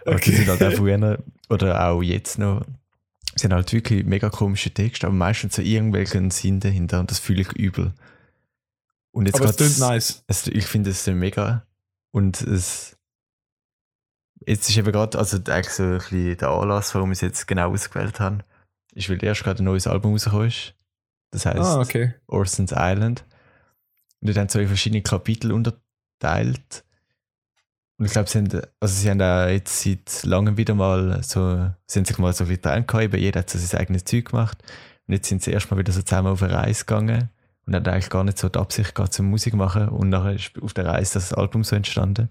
[0.06, 0.32] Aber Okay.
[0.32, 2.66] sie sind halt auch früher oder auch jetzt noch.
[3.36, 7.20] Sie haben halt wirklich mega komische Texte, aber meistens so irgendwelchen Sinn dahinter und das
[7.20, 7.94] fühle ich übel.
[9.12, 10.24] Und jetzt Aber es klingt nice.
[10.28, 11.66] es, ich finde es mega.
[12.12, 12.98] Und es.
[14.46, 17.48] Jetzt ist eben gerade, also eigentlich so ein bisschen der Anlass, warum ich es jetzt
[17.48, 18.40] genau ausgewählt habe,
[18.94, 20.74] ist, weil erst gerade ein neues Album rausgekommen ist.
[21.36, 22.14] Das heißt Ah, okay.
[22.28, 23.26] Orson's Island.
[24.22, 26.86] Und die haben so in verschiedene Kapitel unterteilt.
[27.98, 31.42] Und ich glaube, sie haben, also sie haben auch jetzt seit langem wieder mal so,
[31.42, 34.64] haben sich mal so gehabt, eben jeder hat so sein eigenes Zeug gemacht.
[35.08, 37.30] Und jetzt sind sie erstmal wieder so zusammen auf eine Reise gegangen
[37.66, 39.90] und hatten eigentlich gar nicht so die Absicht gehabt zum Musik machen.
[39.90, 42.30] Und nachher ist auf der Reise das Album so entstanden.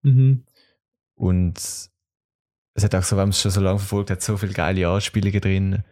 [0.00, 0.44] Mhm.
[1.14, 4.54] Und es hat auch so, wenn man es schon so lange verfolgt hat, so viele
[4.54, 5.84] geile Anspielungen drin.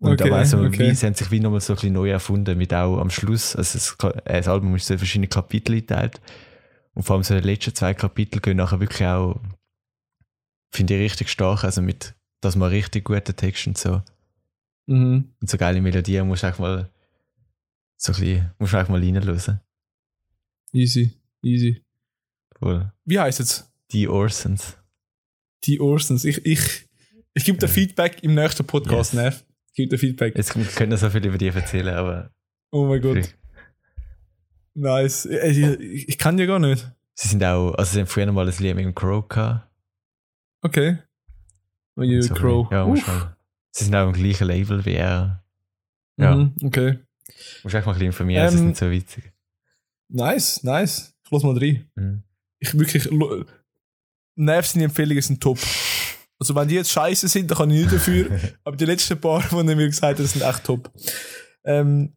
[0.00, 0.90] Und Okay, aber auch so, okay.
[0.90, 3.56] wie, sie haben sich wie nochmal so ein bisschen neu erfunden, mit auch am Schluss,
[3.56, 6.20] also das, das Album ist so in verschiedene Kapitel geteilt.
[6.94, 9.40] Und vor allem so die letzten zwei Kapitel gehen nachher wirklich auch,
[10.72, 14.02] finde ich richtig stark, also mit, dass man richtig gute Texte und so,
[14.86, 15.34] Mhm.
[15.40, 16.90] und so geile Melodien musst du auch mal,
[17.96, 19.60] so ein bisschen, musst du mal reinhören.
[20.72, 21.82] Easy, easy.
[22.58, 22.92] Voll.
[23.04, 23.70] Wie heißt es?
[23.92, 24.76] Die Orsons.
[25.64, 26.24] Die Orsons.
[26.24, 26.86] Ich, ich,
[27.34, 27.72] ich gebe dir Ja.
[27.72, 29.22] Feedback im nächsten Podcast, Yes.
[29.22, 29.44] Nev.
[29.68, 30.36] Ich gebe dir Feedback.
[30.36, 32.30] Jetzt können so viel über die erzählen, aber
[32.70, 33.34] Oh mein Gott.
[34.74, 35.24] Nice.
[35.26, 36.90] Ich, ich, ich kann die gar nicht.
[37.14, 39.68] sie sind auch, also sie haben früher mal ein Lied mit dem Crow gehabt.
[40.62, 40.98] Okay.
[41.96, 42.70] Oh, you So Crow.
[42.70, 42.90] Ja, Uff.
[42.90, 43.36] musst mal.
[43.70, 45.44] Sie sind auch im gleichen Label wie er.
[46.16, 46.34] Ja.
[46.36, 46.98] Mhm, okay.
[47.62, 49.32] Musst auch mal ein bisschen informieren, sie Ähm, sind so witzig.
[50.08, 51.14] Nice, nice.
[51.24, 51.90] Ich lass mal rein.
[51.94, 52.22] Mhm.
[52.60, 53.08] Ich wirklich.
[54.64, 55.58] seine Empfehlungen sind top.
[56.40, 58.30] Also, wenn die jetzt scheiße sind, dann kann ich nicht dafür.
[58.64, 60.92] aber die letzten paar, die er mir gesagt hat, sind echt top.
[61.64, 62.14] Ähm,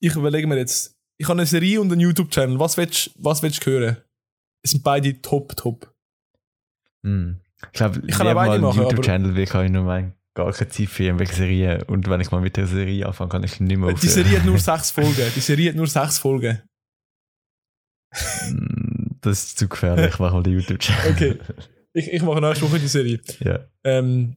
[0.00, 0.96] ich überlege mir jetzt.
[1.18, 2.58] Ich habe eine Serie und einen YouTube-Channel.
[2.58, 3.96] Was willst du was willst du hören?
[4.62, 5.92] Es sind beide top, top.
[7.02, 7.40] Mhm.
[7.66, 10.88] Ich glaube, Ich kann auch beide machen, YouTube-Channel, weil ich nur mein gar keine Zeit
[10.88, 11.82] für irgendwelche Serien.
[11.82, 14.46] Und wenn ich mal mit der Serie anfange, kann ich nicht mehr Die Serie hat
[14.46, 15.30] nur sechs Folgen.
[15.34, 16.62] Die Serie hat nur sechs Folgen.
[18.48, 21.12] Mm, Das ist zu gefährlich, ich mache mal den YouTube-Channel.
[21.12, 21.38] Okay.
[21.92, 23.20] Ich, ich mache nächste Woche die Serie.
[23.40, 23.60] ja.
[23.84, 24.36] Ähm,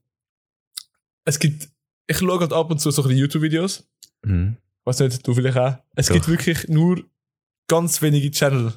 [1.26, 1.70] es gibt,
[2.08, 3.88] ich schaue halt ab und zu so ein YouTube-Videos.
[4.26, 4.58] Mhm.
[4.86, 5.78] Weiß nicht, du vielleicht auch.
[5.95, 6.14] Es Doch.
[6.16, 7.04] gibt wirklich nur
[7.68, 8.74] ganz wenige Channel,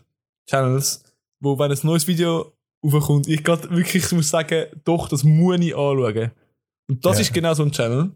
[0.48, 1.02] Channels,
[1.40, 2.52] wo, wenn ein neues Video
[2.82, 6.30] aufkommt, ich grad wirklich muss sagen, doch, das muss ich anschauen.
[6.88, 7.22] Und das Ja.
[7.22, 8.12] ist genau so ein Channel.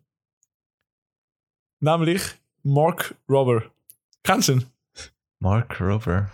[1.81, 2.23] Nämlich
[2.63, 3.65] Mark Robber.
[4.23, 4.65] Kennst du ihn?
[5.41, 6.31] Mark Rober.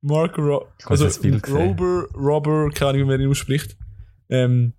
[0.00, 1.40] Mark Ro also gesehen.
[1.48, 3.76] Robber, Robber, keine Ahnung, wie man ihn ausspricht.
[4.28, 4.72] Ähm,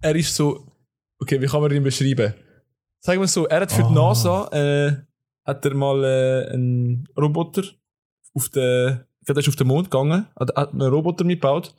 [0.00, 0.66] er ist so,
[1.18, 2.34] okay, wie kann man ihn beschreiben?
[3.00, 3.92] Sagen wir so, er hat für die Ah.
[3.92, 4.96] NASA, äh,
[5.44, 7.62] hat er mal äh, einen Roboter
[8.34, 11.74] auf den, ich glaube, er ist auf den Mond gegangen, hat, hat einen Roboter mitgebaut.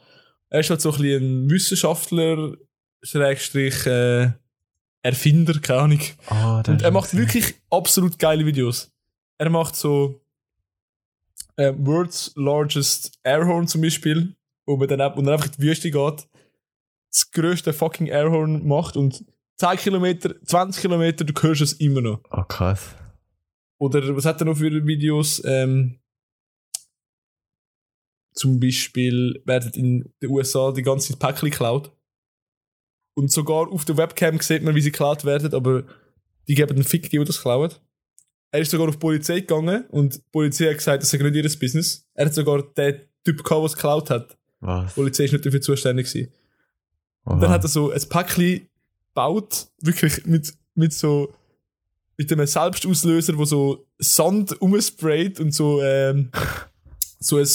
[0.49, 2.53] Er ist halt so ein bisschen ein Wissenschaftler,
[3.01, 4.31] Schrägstrich, äh,
[5.03, 5.99] Erfinder, keine Ahnung.
[6.27, 8.91] Ah, Und er macht wirklich absolut geile Videos.
[9.37, 10.21] Er macht so
[11.57, 14.35] äh, World's Largest Airhorn zum Beispiel,
[14.65, 16.27] wo man dann, ab- und dann einfach in die Wüste geht,
[17.11, 19.25] das größte fucking Airhorn macht und
[19.57, 22.21] 10 Kilometer, 20 Kilometer, du hörst es immer noch.
[22.29, 22.95] Oh, krass.
[23.79, 25.41] Oder was hat er noch für Videos?
[25.45, 25.99] Ähm,
[28.33, 31.91] zum Beispiel werden in den USA die ganze Zeit Päckchen geklaut.
[33.15, 35.83] Und sogar auf der Webcam sieht man, wie sie geklaut werden, aber
[36.47, 37.73] die geben den Fick, die, die das klauen.
[38.51, 41.35] Er ist sogar auf die Polizei gegangen und die Polizei hat gesagt, das sei nicht
[41.35, 42.05] ihr Business.
[42.13, 44.37] Er hat sogar den Typ gehabt, der es geklaut hat.
[44.61, 44.93] Was?
[44.93, 46.31] Die Polizei ist nicht dafür zuständig gewesen.
[47.23, 48.69] Und dann hat er so ein Päckchen
[49.09, 51.33] gebaut, wirklich mit, mit so,
[52.15, 56.31] mit einem Selbstauslöser, wo so Sand umsprayt und so, ähm,
[57.19, 57.47] so ein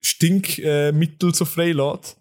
[0.00, 2.16] Stinkmittel so frei lässt.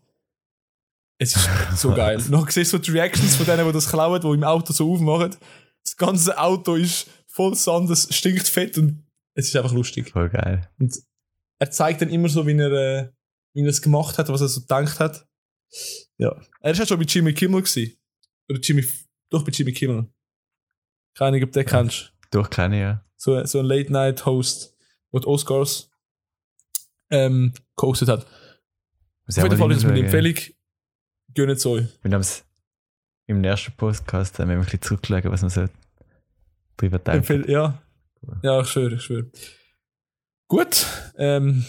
[1.18, 2.22] Es ist so geil.
[2.30, 4.94] Noch siehst du so die Reactions von denen, die das klauen, die im Auto so
[4.94, 5.36] aufmachen.
[5.84, 9.04] Das ganze Auto ist voll Sand, es stinkt fett und
[9.36, 10.10] Es ist einfach lustig.
[10.10, 10.68] Voll geil.
[10.80, 10.98] Und
[11.60, 13.12] er zeigt dann immer so, wie er, äh,
[13.54, 15.28] wie er es gemacht hat, was er so gedacht hat.
[16.18, 16.36] Ja.
[16.62, 17.96] Er ist ja schon bei Jimmy Kimmel gewesen.
[18.50, 18.84] Oder Jimmy,
[19.30, 20.08] doch bei Jimmy Kimmel.
[21.16, 21.72] Keine Ahnung, ob du den Ja.
[21.82, 22.14] kennst.
[22.32, 23.06] Doch, kenne ich ja.
[23.16, 24.76] So, so ein Late-Night-Host,
[25.14, 25.90] der die Oscars
[27.10, 28.26] ähm, gehostet hat.
[29.26, 30.06] Muss Auf jeden Fall ist es reinschauen.
[30.06, 30.36] Empfehlung.
[31.34, 31.86] Gönnt es euch.
[32.02, 32.44] Wir haben es
[33.28, 35.87] im ersten Podcast haben wir ein bisschen zurückgelegt, was man so drüber denkt.
[36.80, 37.82] Empfehl ja.
[38.44, 39.30] Ja, ich schwöre, ich schwöre.
[40.48, 40.86] Gut.
[41.18, 41.66] Ähm,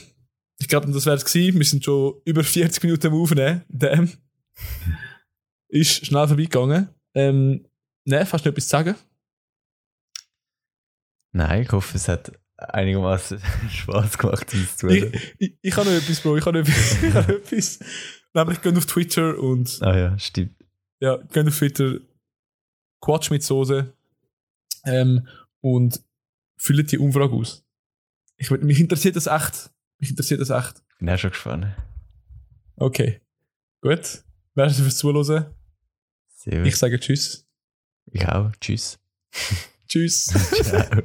[0.59, 1.59] ich glaube, das wäre es gewesen.
[1.59, 3.64] Wir sind schon über 40 Minuten am Aufnehmen.
[3.68, 4.12] Damn.
[5.68, 6.88] Ist schnell vorbeigegangen.
[7.14, 7.66] Ähm,
[8.04, 8.94] ne, fast noch etwas zu sagen.
[11.32, 13.40] Nein, ich hoffe, es hat einigermaßen
[13.70, 15.12] Spaß gemacht, uns zu hören.
[15.12, 16.36] Ich, ich, ich habe noch etwas, Bro.
[16.38, 16.92] Ich habe noch etwas.
[17.02, 17.78] ich habe noch etwas.
[18.34, 20.54] Nämlich, geht auf Twitter und Ah ja, stimmt.
[21.00, 21.98] ja, geht auf Twitter,
[23.00, 23.92] Quatsch mit Soße
[24.89, 25.28] ähm,
[25.61, 26.03] und
[26.57, 27.64] füllt die Umfrage aus.
[28.36, 29.70] Ich, mich interessiert das echt.
[29.99, 30.82] Mich interessiert das echt.
[30.99, 31.66] Bin auch schon gespannt.
[32.76, 33.20] Okay.
[33.80, 34.24] Gut.
[34.55, 35.55] Merci fürs Zuhören.
[36.28, 37.47] Sehr Ich sage Tschüss.
[38.07, 38.53] ich auch.
[38.61, 38.99] Tschüss.
[39.89, 40.26] Tschüss.
[40.62, 41.03] Ciao.